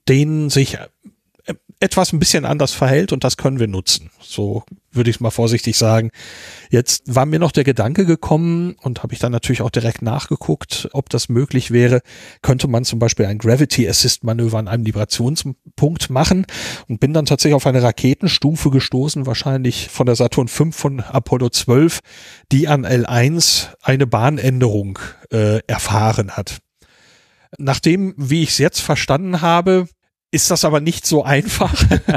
[0.09, 4.09] denen sich äh, etwas ein bisschen anders verhält und das können wir nutzen.
[4.19, 6.11] So würde ich es mal vorsichtig sagen.
[6.69, 10.89] Jetzt war mir noch der Gedanke gekommen und habe ich dann natürlich auch direkt nachgeguckt,
[10.91, 12.01] ob das möglich wäre.
[12.41, 16.45] Könnte man zum Beispiel ein Gravity Assist Manöver an einem Vibrationspunkt machen
[16.89, 21.51] und bin dann tatsächlich auf eine Raketenstufe gestoßen, wahrscheinlich von der Saturn V von Apollo
[21.51, 22.01] 12,
[22.51, 24.99] die an L1 eine Bahnänderung
[25.31, 26.57] äh, erfahren hat.
[27.57, 29.87] Nachdem, wie ich es jetzt verstanden habe,
[30.31, 31.73] ist das aber nicht so einfach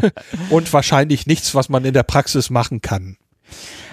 [0.50, 3.16] und wahrscheinlich nichts, was man in der Praxis machen kann.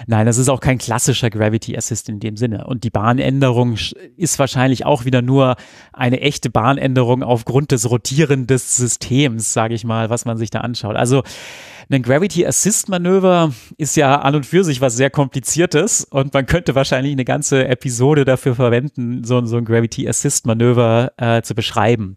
[0.06, 2.66] Nein, das ist auch kein klassischer Gravity Assist in dem Sinne.
[2.66, 3.76] Und die Bahnänderung
[4.16, 5.56] ist wahrscheinlich auch wieder nur
[5.92, 10.60] eine echte Bahnänderung aufgrund des Rotieren des Systems, sage ich mal, was man sich da
[10.60, 10.96] anschaut.
[10.96, 11.22] Also
[11.88, 16.46] ein Gravity Assist Manöver ist ja an und für sich was sehr kompliziertes und man
[16.46, 21.54] könnte wahrscheinlich eine ganze Episode dafür verwenden, so, so ein Gravity Assist Manöver äh, zu
[21.54, 22.16] beschreiben.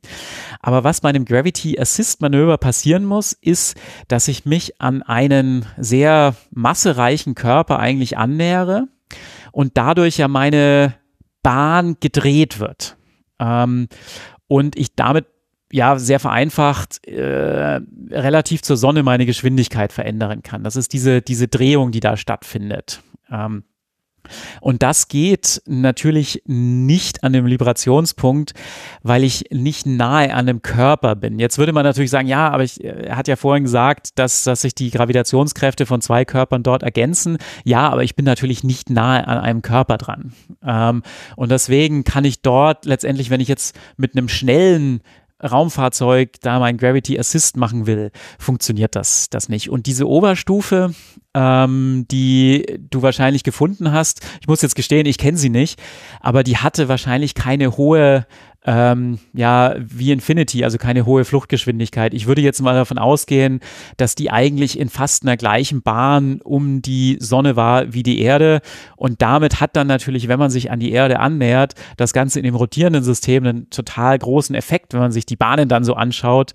[0.59, 5.65] Aber was bei einem Gravity Assist Manöver passieren muss, ist, dass ich mich an einen
[5.77, 8.87] sehr massereichen Körper eigentlich annähere
[9.51, 10.95] und dadurch ja meine
[11.43, 12.97] Bahn gedreht wird.
[13.39, 13.87] Ähm,
[14.47, 15.27] und ich damit
[15.71, 20.63] ja, sehr vereinfacht äh, relativ zur Sonne meine Geschwindigkeit verändern kann.
[20.63, 23.01] Das ist diese, diese Drehung, die da stattfindet.
[23.31, 23.63] Ähm,
[24.61, 28.53] und das geht natürlich nicht an dem Liberationspunkt,
[29.01, 31.39] weil ich nicht nahe an dem Körper bin.
[31.39, 34.61] Jetzt würde man natürlich sagen, ja, aber ich, er hat ja vorhin gesagt, dass, dass
[34.61, 37.37] sich die Gravitationskräfte von zwei Körpern dort ergänzen.
[37.63, 40.33] Ja, aber ich bin natürlich nicht nahe an einem Körper dran.
[40.63, 41.03] Ähm,
[41.35, 45.01] und deswegen kann ich dort letztendlich, wenn ich jetzt mit einem schnellen
[45.43, 49.69] Raumfahrzeug da mein Gravity Assist machen will, funktioniert das, das nicht.
[49.69, 50.93] Und diese Oberstufe,
[51.33, 55.81] ähm, die du wahrscheinlich gefunden hast, ich muss jetzt gestehen, ich kenne sie nicht,
[56.19, 58.25] aber die hatte wahrscheinlich keine hohe
[58.65, 62.13] ähm, ja, wie Infinity, also keine hohe Fluchtgeschwindigkeit.
[62.13, 63.61] Ich würde jetzt mal davon ausgehen,
[63.97, 68.59] dass die eigentlich in fast einer gleichen Bahn um die Sonne war wie die Erde.
[68.97, 72.45] Und damit hat dann natürlich, wenn man sich an die Erde annähert, das Ganze in
[72.45, 76.51] dem rotierenden System einen total großen Effekt, wenn man sich die Bahnen dann so anschaut.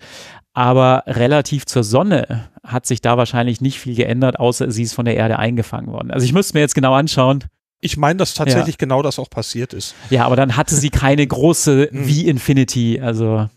[0.53, 5.05] Aber relativ zur Sonne hat sich da wahrscheinlich nicht viel geändert, außer sie ist von
[5.05, 6.11] der Erde eingefangen worden.
[6.11, 7.43] Also ich müsste mir jetzt genau anschauen,
[7.85, 8.79] ich meine, dass tatsächlich ja.
[8.79, 9.95] genau das auch passiert ist.
[10.09, 12.07] Ja, aber dann hatte sie keine große hm.
[12.07, 13.49] wie Infinity, also.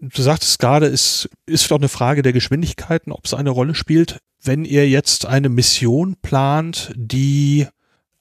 [0.00, 4.18] Du sagtest gerade, es ist doch eine Frage der Geschwindigkeiten, ob es eine Rolle spielt.
[4.42, 7.66] Wenn ihr jetzt eine Mission plant, die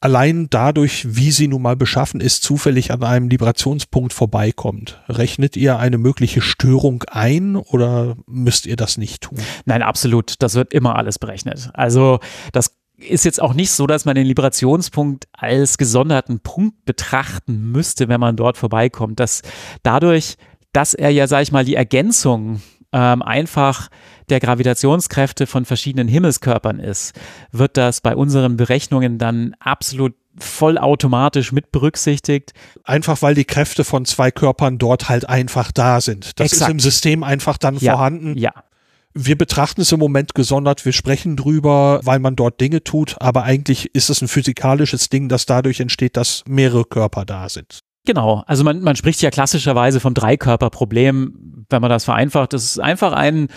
[0.03, 5.01] allein dadurch, wie sie nun mal beschaffen ist, zufällig an einem Librationspunkt vorbeikommt.
[5.07, 9.39] Rechnet ihr eine mögliche Störung ein oder müsst ihr das nicht tun?
[9.63, 10.35] Nein, absolut.
[10.39, 11.69] Das wird immer alles berechnet.
[11.73, 12.19] Also
[12.51, 18.07] das ist jetzt auch nicht so, dass man den Liberationspunkt als gesonderten Punkt betrachten müsste,
[18.07, 19.19] wenn man dort vorbeikommt.
[19.19, 19.41] Dass
[19.81, 20.37] dadurch,
[20.71, 23.89] dass er ja, sag ich mal, die Ergänzung ähm, einfach
[24.29, 27.13] der Gravitationskräfte von verschiedenen Himmelskörpern ist,
[27.51, 32.53] wird das bei unseren Berechnungen dann absolut vollautomatisch mit berücksichtigt.
[32.83, 36.39] Einfach weil die Kräfte von zwei Körpern dort halt einfach da sind.
[36.39, 36.69] Das Exakt.
[36.69, 38.37] ist im System einfach dann ja, vorhanden.
[38.37, 38.53] Ja,
[39.13, 43.43] wir betrachten es im Moment gesondert, wir sprechen drüber, weil man dort Dinge tut, aber
[43.43, 47.79] eigentlich ist es ein physikalisches Ding, das dadurch entsteht, dass mehrere Körper da sind.
[48.05, 52.51] Genau, also man, man spricht ja klassischerweise vom Dreikörperproblem, wenn man das vereinfacht.
[52.51, 53.47] Das ist einfach ein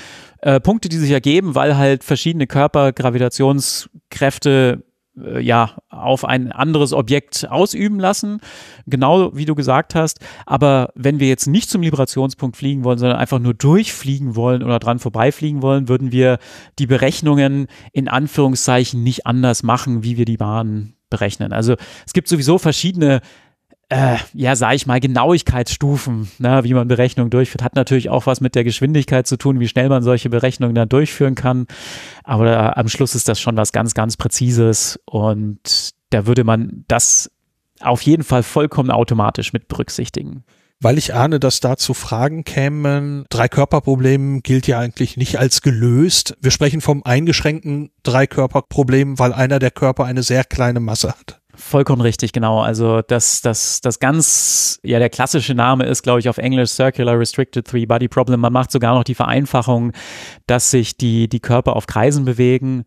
[0.40, 4.85] äh, Punkte, die sich ergeben, weil halt verschiedene Körper Gravitationskräfte äh,
[5.40, 8.40] ja, auf ein anderes Objekt ausüben lassen,
[8.86, 10.20] genau wie du gesagt hast.
[10.44, 14.78] Aber wenn wir jetzt nicht zum Liberationspunkt fliegen wollen, sondern einfach nur durchfliegen wollen oder
[14.78, 16.38] dran vorbeifliegen wollen, würden wir
[16.78, 21.52] die Berechnungen in Anführungszeichen nicht anders machen, wie wir die Bahn berechnen.
[21.52, 23.20] Also es gibt sowieso verschiedene
[23.88, 28.40] äh, ja, sage ich mal, Genauigkeitsstufen, ne, wie man Berechnungen durchführt, hat natürlich auch was
[28.40, 31.66] mit der Geschwindigkeit zu tun, wie schnell man solche Berechnungen dann durchführen kann.
[32.24, 37.30] Aber am Schluss ist das schon was ganz, ganz Präzises und da würde man das
[37.80, 40.44] auf jeden Fall vollkommen automatisch mit berücksichtigen.
[40.80, 43.24] Weil ich ahne, dass dazu Fragen kämen.
[43.30, 46.36] Dreikörperproblem gilt ja eigentlich nicht als gelöst.
[46.42, 51.40] Wir sprechen vom eingeschränkten Dreikörperproblem, weil einer der Körper eine sehr kleine Masse hat.
[51.58, 52.60] Vollkommen richtig, genau.
[52.60, 57.18] Also das, das, das ganz, ja, der klassische Name ist, glaube ich, auf Englisch Circular
[57.18, 58.40] Restricted Three Body Problem.
[58.40, 59.92] Man macht sogar noch die Vereinfachung,
[60.46, 62.84] dass sich die, die Körper auf Kreisen bewegen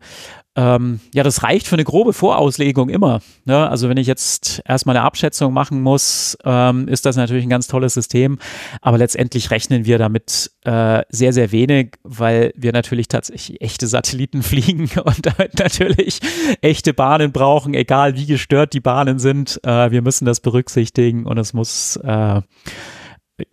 [0.56, 3.20] ähm, ja, das reicht für eine grobe Vorauslegung immer.
[3.44, 3.68] Ne?
[3.70, 7.68] Also wenn ich jetzt erstmal eine Abschätzung machen muss, ähm, ist das natürlich ein ganz
[7.68, 8.38] tolles System.
[8.80, 14.42] Aber letztendlich rechnen wir damit äh, sehr, sehr wenig, weil wir natürlich tatsächlich echte Satelliten
[14.42, 16.20] fliegen und damit natürlich
[16.62, 19.60] echte Bahnen brauchen, egal wie gestört die Bahnen sind.
[19.64, 22.42] Äh, wir müssen das berücksichtigen und es muss äh,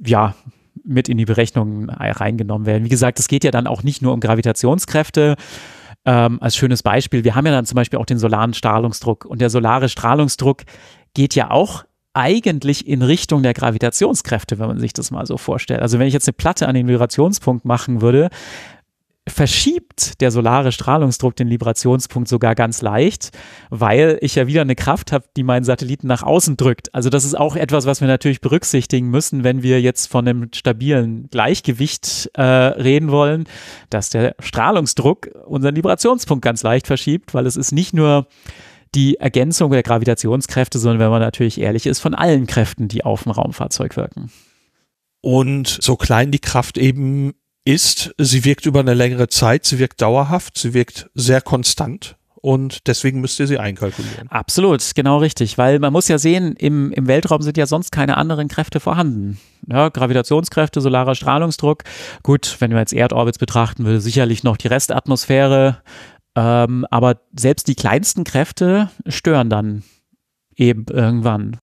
[0.04, 0.36] ja
[0.84, 2.86] mit in die Berechnungen reingenommen werden.
[2.86, 5.36] Wie gesagt, es geht ja dann auch nicht nur um Gravitationskräfte,
[6.08, 7.24] ähm, als schönes Beispiel.
[7.24, 10.64] Wir haben ja dann zum Beispiel auch den solaren Strahlungsdruck und der solare Strahlungsdruck
[11.14, 11.84] geht ja auch
[12.14, 15.82] eigentlich in Richtung der Gravitationskräfte, wenn man sich das mal so vorstellt.
[15.82, 18.30] Also wenn ich jetzt eine Platte an den Vibrationspunkt machen würde,
[19.28, 23.32] verschiebt der solare Strahlungsdruck den Librationspunkt sogar ganz leicht,
[23.70, 26.94] weil ich ja wieder eine Kraft habe, die meinen Satelliten nach außen drückt.
[26.96, 30.50] Also das ist auch etwas, was wir natürlich berücksichtigen müssen, wenn wir jetzt von einem
[30.54, 33.46] stabilen Gleichgewicht äh, reden wollen,
[33.90, 38.28] dass der Strahlungsdruck unseren Librationspunkt ganz leicht verschiebt, weil es ist nicht nur
[38.96, 43.24] die Ergänzung der Gravitationskräfte, sondern wenn man natürlich ehrlich ist, von allen Kräften, die auf
[43.24, 44.32] dem Raumfahrzeug wirken.
[45.22, 47.34] Und so klein die Kraft eben
[47.68, 52.88] ist, sie wirkt über eine längere Zeit, sie wirkt dauerhaft, sie wirkt sehr konstant und
[52.88, 54.30] deswegen müsst ihr sie einkalkulieren.
[54.30, 58.16] Absolut, genau richtig, weil man muss ja sehen, im, im Weltraum sind ja sonst keine
[58.16, 59.38] anderen Kräfte vorhanden.
[59.68, 61.84] Ja, Gravitationskräfte, solarer Strahlungsdruck.
[62.24, 65.82] Gut, wenn wir jetzt Erdorbits betrachten, würde sicherlich noch die Restatmosphäre,
[66.36, 69.84] ähm, aber selbst die kleinsten Kräfte stören dann
[70.56, 71.58] eben irgendwann.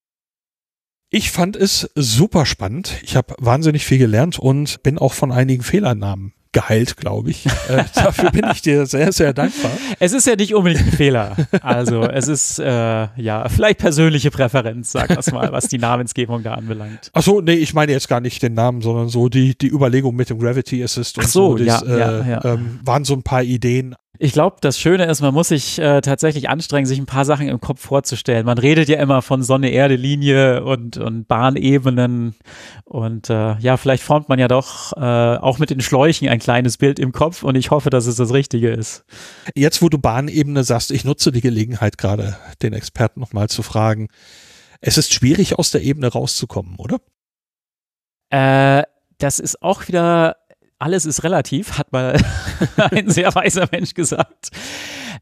[1.15, 2.97] Ich fand es super spannend.
[3.05, 7.47] Ich habe wahnsinnig viel gelernt und bin auch von einigen Fehlannahmen geheilt, glaube ich.
[7.67, 9.71] Äh, dafür bin ich dir sehr, sehr dankbar.
[9.99, 11.35] Es ist ja nicht unbedingt ein Fehler.
[11.63, 16.53] Also es ist äh, ja vielleicht persönliche Präferenz, sag das mal, was die Namensgebung da
[16.53, 17.11] anbelangt.
[17.15, 20.15] Ach so, nee, ich meine jetzt gar nicht den Namen, sondern so die, die Überlegung
[20.15, 21.65] mit dem Gravity Assist und Ach so, so.
[21.65, 22.45] Das, ja, ja, ja.
[22.45, 23.95] Ähm, waren so ein paar Ideen.
[24.19, 27.49] Ich glaube, das Schöne ist, man muss sich äh, tatsächlich anstrengen, sich ein paar Sachen
[27.49, 28.47] im Kopf vorzustellen.
[28.47, 32.37] Man redet ja immer von Sonne-Erde-Linie und, und Bahnebenen
[32.85, 36.79] und äh, ja, vielleicht formt man ja doch äh, auch mit den Schläuchen ein kleines
[36.79, 39.05] Bild im Kopf und ich hoffe, dass es das Richtige ist.
[39.57, 44.09] Jetzt, wo du Bahnebene sagst, ich nutze die Gelegenheit gerade, den Experten nochmal zu fragen.
[44.81, 47.01] Es ist schwierig, aus der Ebene rauszukommen, oder?
[48.31, 48.85] Äh,
[49.19, 50.37] das ist auch wieder
[50.79, 52.21] alles ist relativ, hat mal
[52.77, 54.51] ein sehr weiser Mensch gesagt.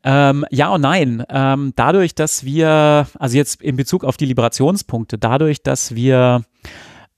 [0.04, 1.24] Ähm, ja und nein.
[1.28, 6.44] Ähm, dadurch, dass wir, also jetzt in Bezug auf die Liberationspunkte, dadurch, dass wir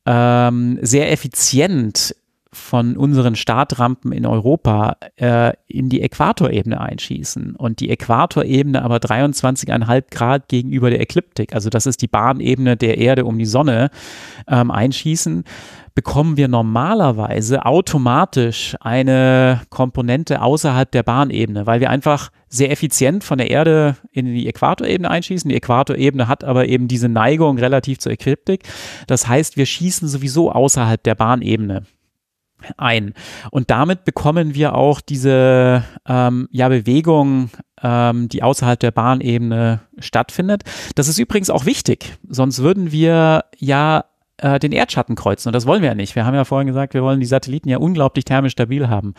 [0.07, 2.15] ähm, sehr effizient
[2.55, 10.05] von unseren Startrampen in Europa äh, in die Äquatorebene einschießen und die Äquatorebene aber 23,5
[10.11, 13.91] Grad gegenüber der Ekliptik, also das ist die Bahnebene der Erde um die Sonne,
[14.49, 15.45] ähm, einschießen,
[15.95, 23.39] bekommen wir normalerweise automatisch eine Komponente außerhalb der Bahnebene, weil wir einfach sehr effizient von
[23.39, 25.49] der Erde in die Äquatorebene einschießen.
[25.49, 28.65] Die Äquatorebene hat aber eben diese Neigung relativ zur Ekliptik.
[29.07, 31.85] Das heißt, wir schießen sowieso außerhalb der Bahnebene
[32.77, 33.15] ein.
[33.51, 37.51] Und damit bekommen wir auch diese ähm, ja, Bewegung,
[37.83, 40.63] ähm, die außerhalb der Bahnebene stattfindet.
[40.95, 44.05] Das ist übrigens auch wichtig, sonst würden wir ja
[44.39, 45.49] äh, den Erdschatten kreuzen.
[45.49, 46.17] Und das wollen wir ja nicht.
[46.17, 49.15] Wir haben ja vorhin gesagt, wir wollen die Satelliten ja unglaublich thermisch stabil haben.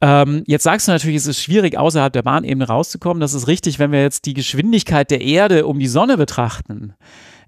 [0.00, 3.20] Ähm, jetzt sagst du natürlich, es ist schwierig, außerhalb der Bahnebene rauszukommen.
[3.20, 6.94] Das ist richtig, wenn wir jetzt die Geschwindigkeit der Erde um die Sonne betrachten.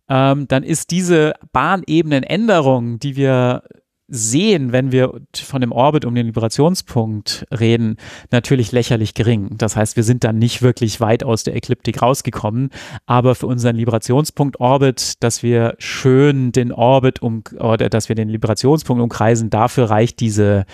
[0.09, 3.62] Ähm, dann ist diese Bahnebenenänderung, die wir
[4.07, 7.96] sehen, wenn wir von dem Orbit um den Vibrationspunkt reden,
[8.30, 9.57] natürlich lächerlich gering.
[9.57, 12.70] Das heißt, wir sind dann nicht wirklich weit aus der Ekliptik rausgekommen,
[13.07, 19.02] aber für unseren Librationspunkt-Orbit, dass wir schön den Orbit um, oder dass wir den Librationspunkt
[19.02, 20.66] umkreisen, dafür reicht diese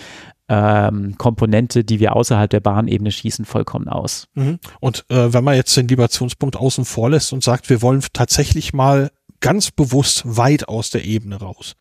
[0.48, 4.26] ähm, Komponente, die wir außerhalb der Bahnebene schießen, vollkommen aus.
[4.34, 4.58] Mhm.
[4.80, 8.72] Und äh, wenn man jetzt den Librationspunkt außen vor lässt und sagt, wir wollen tatsächlich
[8.72, 11.76] mal ganz bewusst weit aus der Ebene raus.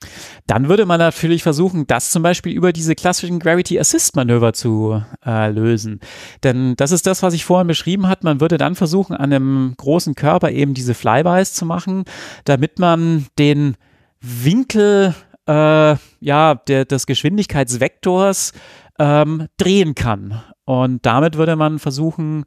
[0.47, 5.03] Dann würde man natürlich versuchen, das zum Beispiel über diese klassischen Gravity Assist Manöver zu
[5.25, 5.99] äh, lösen.
[6.43, 8.23] Denn das ist das, was ich vorhin beschrieben hat.
[8.23, 12.05] Man würde dann versuchen, an einem großen Körper eben diese Flybys zu machen,
[12.45, 13.75] damit man den
[14.21, 15.13] Winkel
[15.47, 18.53] äh, ja, der, des Geschwindigkeitsvektors
[18.99, 20.41] ähm, drehen kann.
[20.65, 22.45] Und damit würde man versuchen,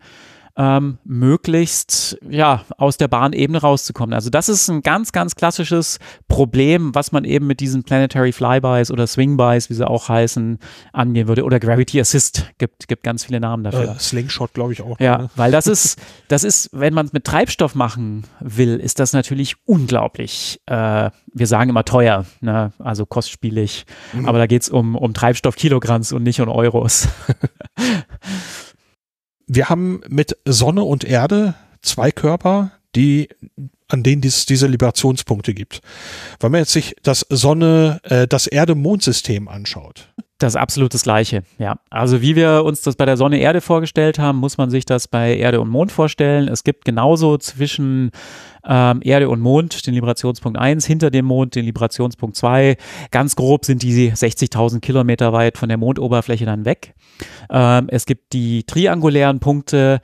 [0.57, 4.15] ähm, möglichst ja aus der Bahnebene rauszukommen.
[4.15, 5.99] Also das ist ein ganz, ganz klassisches
[6.29, 10.59] Problem, was man eben mit diesen Planetary Flybys oder Swingbys, wie sie auch heißen,
[10.93, 11.45] angehen würde.
[11.45, 13.97] Oder Gravity Assist gibt, gibt ganz viele Namen dafür.
[13.97, 15.01] Äh, Slingshot, glaube ich auch.
[15.01, 15.31] Ja, ne?
[15.37, 15.99] weil das ist,
[16.29, 20.61] das ist, wenn man es mit Treibstoff machen will, ist das natürlich unglaublich.
[20.67, 22.73] Äh, wir sagen immer teuer, ne?
[22.79, 23.87] also kostspielig.
[24.13, 24.29] Mhm.
[24.29, 27.09] Aber da geht es um, um Treibstoffkilogramms und nicht um Euros.
[29.47, 33.29] wir haben mit Sonne und Erde zwei Körper, die
[33.89, 35.83] an denen es diese Liberationspunkte gibt.
[36.41, 40.13] Wenn man jetzt sich das Sonne, äh, das Erde-Mond-System anschaut.
[40.43, 41.77] Das absolut das Gleiche, ja.
[41.89, 45.07] Also wie wir uns das bei der Sonne Erde vorgestellt haben, muss man sich das
[45.07, 46.49] bei Erde und Mond vorstellen.
[46.49, 48.11] Es gibt genauso zwischen
[48.67, 52.77] ähm, Erde und Mond den Liberationspunkt 1, hinter dem Mond den Liberationspunkt 2.
[53.13, 56.95] Ganz grob sind die 60.000 Kilometer weit von der Mondoberfläche dann weg.
[57.49, 60.01] Ähm, es gibt die triangulären Punkte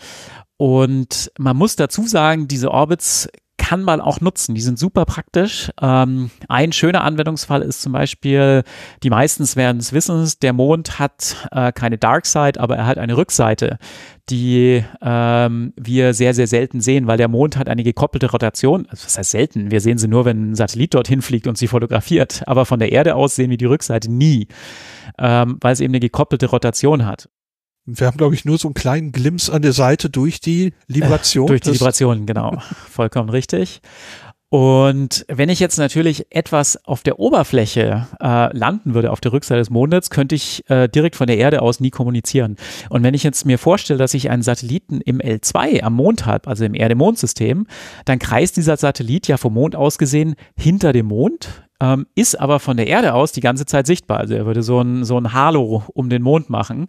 [0.56, 3.28] und man muss dazu sagen, diese Orbits
[3.68, 4.54] kann man auch nutzen.
[4.54, 5.70] Die sind super praktisch.
[5.78, 8.62] Ähm, ein schöner Anwendungsfall ist zum Beispiel,
[9.02, 12.96] die meistens werden es wissen, der Mond hat äh, keine Dark Side, aber er hat
[12.96, 13.78] eine Rückseite,
[14.30, 18.86] die ähm, wir sehr, sehr selten sehen, weil der Mond hat eine gekoppelte Rotation.
[18.88, 19.70] Also das heißt selten.
[19.70, 22.44] Wir sehen sie nur, wenn ein Satellit dorthin fliegt und sie fotografiert.
[22.46, 24.48] Aber von der Erde aus sehen wir die Rückseite nie,
[25.18, 27.28] ähm, weil es eben eine gekoppelte Rotation hat.
[27.90, 31.46] Wir haben, glaube ich, nur so einen kleinen Glimps an der Seite durch die Libration.
[31.46, 32.58] Äh, durch die Libration, genau.
[32.90, 33.80] Vollkommen richtig.
[34.50, 39.60] Und wenn ich jetzt natürlich etwas auf der Oberfläche äh, landen würde, auf der Rückseite
[39.60, 42.56] des Mondes, könnte ich äh, direkt von der Erde aus nie kommunizieren.
[42.90, 46.48] Und wenn ich jetzt mir vorstelle, dass ich einen Satelliten im L2 am Mond habe,
[46.48, 47.66] also im Erde-Mond-System,
[48.04, 51.48] dann kreist dieser Satellit ja vom Mond aus gesehen hinter dem Mond,
[51.80, 54.18] ähm, ist aber von der Erde aus die ganze Zeit sichtbar.
[54.18, 56.88] Also er würde so ein, so ein Halo um den Mond machen.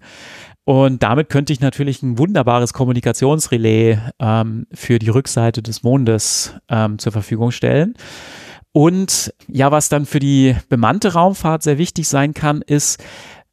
[0.70, 7.00] Und damit könnte ich natürlich ein wunderbares Kommunikationsrelais ähm, für die Rückseite des Mondes ähm,
[7.00, 7.96] zur Verfügung stellen.
[8.72, 13.04] Und ja, was dann für die bemannte Raumfahrt sehr wichtig sein kann, ist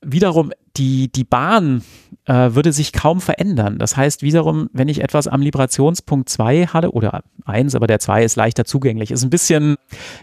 [0.06, 1.82] wiederum die, die Bahn
[2.26, 3.78] äh, würde sich kaum verändern.
[3.78, 8.24] Das heißt wiederum, wenn ich etwas am Librationspunkt 2 hatte, oder 1, aber der 2
[8.24, 9.76] ist leichter zugänglich, ist ein bisschen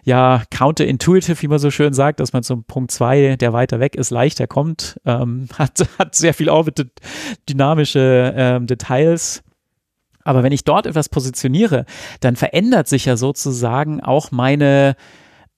[0.04, 3.96] ja counterintuitive, wie man so schön sagt, dass man zum Punkt 2, der weiter weg
[3.96, 9.44] ist, leichter kommt, ähm, hat, hat sehr viel orbit-dynamische ähm, Details.
[10.26, 11.86] Aber wenn ich dort etwas positioniere,
[12.22, 14.96] dann verändert sich ja sozusagen auch meine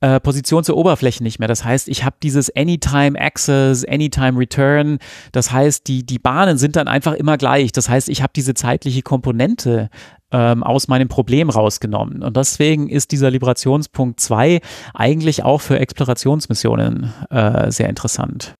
[0.05, 1.47] äh, Position zur Oberfläche nicht mehr.
[1.47, 4.99] Das heißt, ich habe dieses Anytime Access, Anytime Return.
[5.31, 7.71] Das heißt, die, die Bahnen sind dann einfach immer gleich.
[7.71, 9.89] Das heißt, ich habe diese zeitliche Komponente
[10.31, 12.21] ähm, aus meinem Problem rausgenommen.
[12.21, 14.61] Und deswegen ist dieser Liberationspunkt 2
[14.93, 18.53] eigentlich auch für Explorationsmissionen äh, sehr interessant.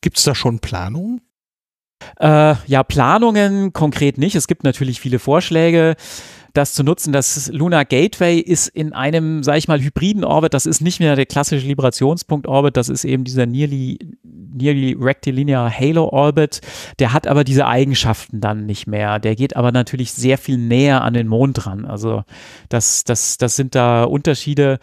[0.00, 1.20] Gibt es da schon Planungen?
[2.18, 4.34] Äh, ja, Planungen konkret nicht.
[4.34, 5.94] Es gibt natürlich viele Vorschläge
[6.52, 7.12] das zu nutzen.
[7.12, 10.54] Das Lunar Gateway ist in einem, sage ich mal, hybriden Orbit.
[10.54, 12.76] Das ist nicht mehr der klassische Liberationspunkt-Orbit.
[12.76, 16.60] Das ist eben dieser Nearly, Nearly Rectilinear Halo Orbit.
[16.98, 19.18] Der hat aber diese Eigenschaften dann nicht mehr.
[19.18, 21.84] Der geht aber natürlich sehr viel näher an den Mond dran.
[21.84, 22.24] Also
[22.68, 24.78] das, das, das sind da Unterschiede.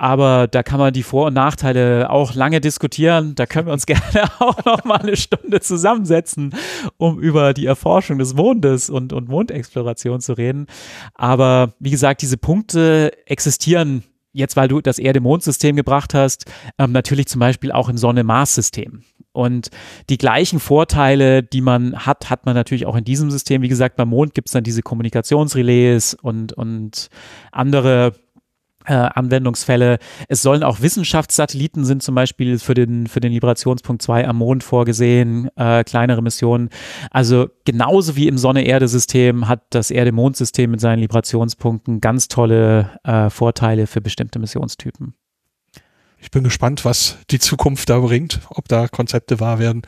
[0.00, 3.34] Aber da kann man die Vor- und Nachteile auch lange diskutieren.
[3.34, 6.54] Da können wir uns gerne auch noch mal eine Stunde zusammensetzen,
[6.96, 10.68] um über die Erforschung des Mondes und, und Mondexploration zu reden.
[11.12, 16.46] Aber wie gesagt, diese Punkte existieren jetzt, weil du das Erde-Mond-System gebracht hast,
[16.78, 19.02] ähm, natürlich zum Beispiel auch im Sonne-Mars-System.
[19.32, 19.68] Und
[20.08, 23.60] die gleichen Vorteile, die man hat, hat man natürlich auch in diesem System.
[23.60, 27.10] Wie gesagt, beim Mond gibt es dann diese Kommunikationsrelais und, und
[27.52, 28.14] andere
[28.86, 29.98] äh, Anwendungsfälle.
[30.28, 34.64] Es sollen auch Wissenschaftssatelliten sind zum Beispiel für den, für den Liberationspunkt 2 am Mond
[34.64, 36.70] vorgesehen, äh, kleinere Missionen.
[37.10, 43.86] Also genauso wie im Sonne-Erde-System hat das Erde-Mond-System mit seinen Librationspunkten ganz tolle äh, Vorteile
[43.86, 45.14] für bestimmte Missionstypen.
[46.18, 49.82] Ich bin gespannt, was die Zukunft da bringt, ob da Konzepte wahr werden.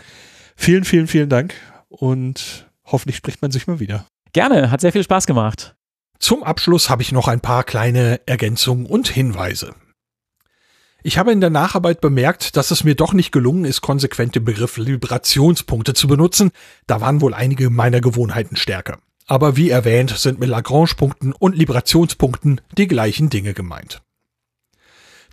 [0.57, 1.55] Vielen, vielen, vielen Dank
[1.89, 4.07] und hoffentlich spricht man sich mal wieder.
[4.33, 5.77] Gerne, hat sehr viel Spaß gemacht.
[6.23, 9.75] Zum Abschluss habe ich noch ein paar kleine Ergänzungen und Hinweise.
[11.03, 14.45] Ich habe in der Nacharbeit bemerkt, dass es mir doch nicht gelungen ist, konsequent den
[14.45, 16.53] Begriff Vibrationspunkte zu benutzen.
[16.87, 19.01] Da waren wohl einige meiner Gewohnheiten stärker.
[19.27, 24.01] Aber wie erwähnt, sind mit Lagrange-Punkten und Librationspunkten die gleichen Dinge gemeint.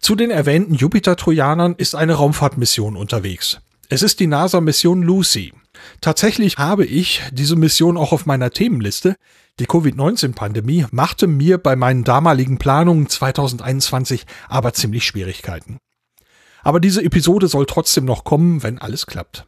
[0.01, 3.59] Zu den erwähnten Jupiter-Trojanern ist eine Raumfahrtmission unterwegs.
[3.89, 5.53] Es ist die NASA-Mission Lucy.
[6.01, 9.17] Tatsächlich habe ich diese Mission auch auf meiner Themenliste,
[9.59, 15.77] die Covid-19-Pandemie machte mir bei meinen damaligen Planungen 2021 aber ziemlich Schwierigkeiten.
[16.63, 19.45] Aber diese Episode soll trotzdem noch kommen, wenn alles klappt.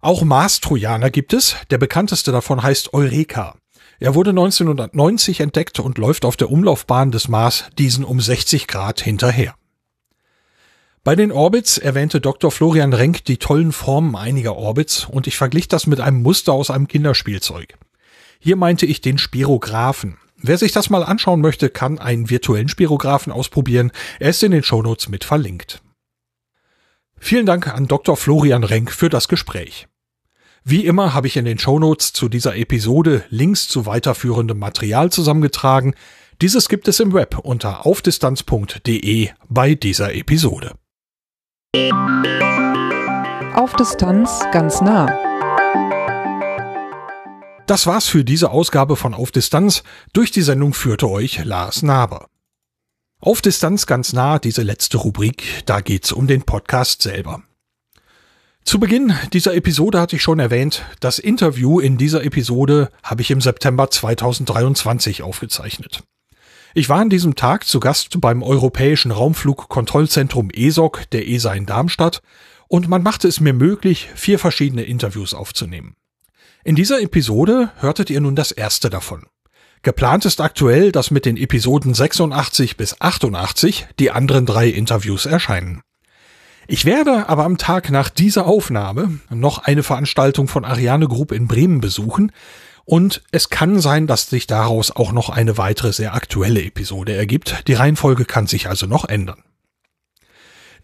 [0.00, 1.56] Auch Mars-Trojaner gibt es.
[1.70, 3.56] Der bekannteste davon heißt Eureka.
[3.98, 9.00] Er wurde 1990 entdeckt und läuft auf der Umlaufbahn des Mars diesen um 60 Grad
[9.00, 9.54] hinterher.
[11.04, 12.50] Bei den Orbits erwähnte Dr.
[12.50, 16.70] Florian Renk die tollen Formen einiger Orbits und ich verglich das mit einem Muster aus
[16.70, 17.78] einem Kinderspielzeug.
[18.44, 20.18] Hier meinte ich den Spirographen.
[20.36, 23.90] Wer sich das mal anschauen möchte, kann einen virtuellen Spirographen ausprobieren.
[24.20, 25.80] Er ist in den Shownotes mit verlinkt.
[27.18, 28.18] Vielen Dank an Dr.
[28.18, 29.88] Florian Renk für das Gespräch.
[30.62, 35.94] Wie immer habe ich in den Shownotes zu dieser Episode Links zu weiterführendem Material zusammengetragen.
[36.42, 40.74] Dieses gibt es im Web unter aufdistanz.de bei dieser Episode.
[43.54, 45.33] Auf Distanz ganz nah.
[47.66, 49.84] Das war's für diese Ausgabe von Auf Distanz.
[50.12, 52.28] Durch die Sendung führte euch Lars Naber.
[53.20, 57.42] Auf Distanz ganz nah, diese letzte Rubrik, da geht's um den Podcast selber.
[58.64, 63.30] Zu Beginn dieser Episode hatte ich schon erwähnt, das Interview in dieser Episode habe ich
[63.30, 66.02] im September 2023 aufgezeichnet.
[66.74, 72.20] Ich war an diesem Tag zu Gast beim Europäischen Raumflugkontrollzentrum ESOC der ESA in Darmstadt
[72.68, 75.94] und man machte es mir möglich, vier verschiedene Interviews aufzunehmen.
[76.66, 79.26] In dieser Episode hörtet ihr nun das erste davon.
[79.82, 85.82] Geplant ist aktuell, dass mit den Episoden 86 bis 88 die anderen drei Interviews erscheinen.
[86.66, 91.48] Ich werde aber am Tag nach dieser Aufnahme noch eine Veranstaltung von Ariane Group in
[91.48, 92.32] Bremen besuchen
[92.86, 97.64] und es kann sein, dass sich daraus auch noch eine weitere sehr aktuelle Episode ergibt.
[97.68, 99.44] Die Reihenfolge kann sich also noch ändern.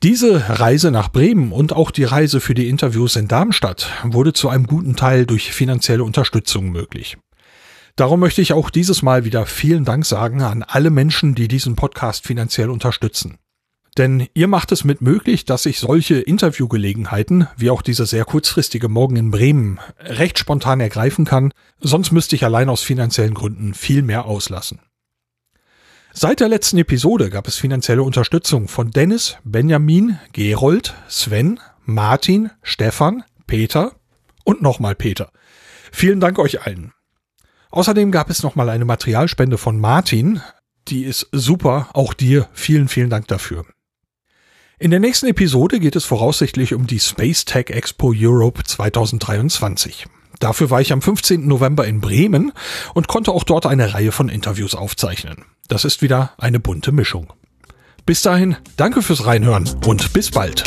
[0.03, 4.49] Diese Reise nach Bremen und auch die Reise für die Interviews in Darmstadt wurde zu
[4.49, 7.19] einem guten Teil durch finanzielle Unterstützung möglich.
[7.97, 11.77] Darum möchte ich auch dieses Mal wieder vielen Dank sagen an alle Menschen, die diesen
[11.77, 13.37] Podcast finanziell unterstützen.
[13.99, 18.89] Denn ihr macht es mit möglich, dass ich solche Interviewgelegenheiten, wie auch diese sehr kurzfristige
[18.89, 24.01] Morgen in Bremen, recht spontan ergreifen kann, sonst müsste ich allein aus finanziellen Gründen viel
[24.01, 24.81] mehr auslassen.
[26.13, 33.23] Seit der letzten Episode gab es finanzielle Unterstützung von Dennis, Benjamin, Gerold, Sven, Martin, Stefan,
[33.47, 33.93] Peter
[34.45, 35.31] und nochmal Peter.
[35.93, 36.93] Vielen Dank euch allen.
[37.71, 40.41] Außerdem gab es nochmal eine Materialspende von Martin.
[40.89, 41.89] Die ist super.
[41.93, 43.65] Auch dir vielen, vielen Dank dafür.
[44.81, 50.07] In der nächsten Episode geht es voraussichtlich um die Space Tech Expo Europe 2023.
[50.41, 51.47] Dafür war ich am 15.
[51.47, 52.53] November in Bremen
[52.95, 57.33] und konnte auch dort eine Reihe von Interviews aufzeichnen das ist wieder eine bunte Mischung.
[58.05, 60.65] Bis dahin, danke fürs Reinhören und bis bald.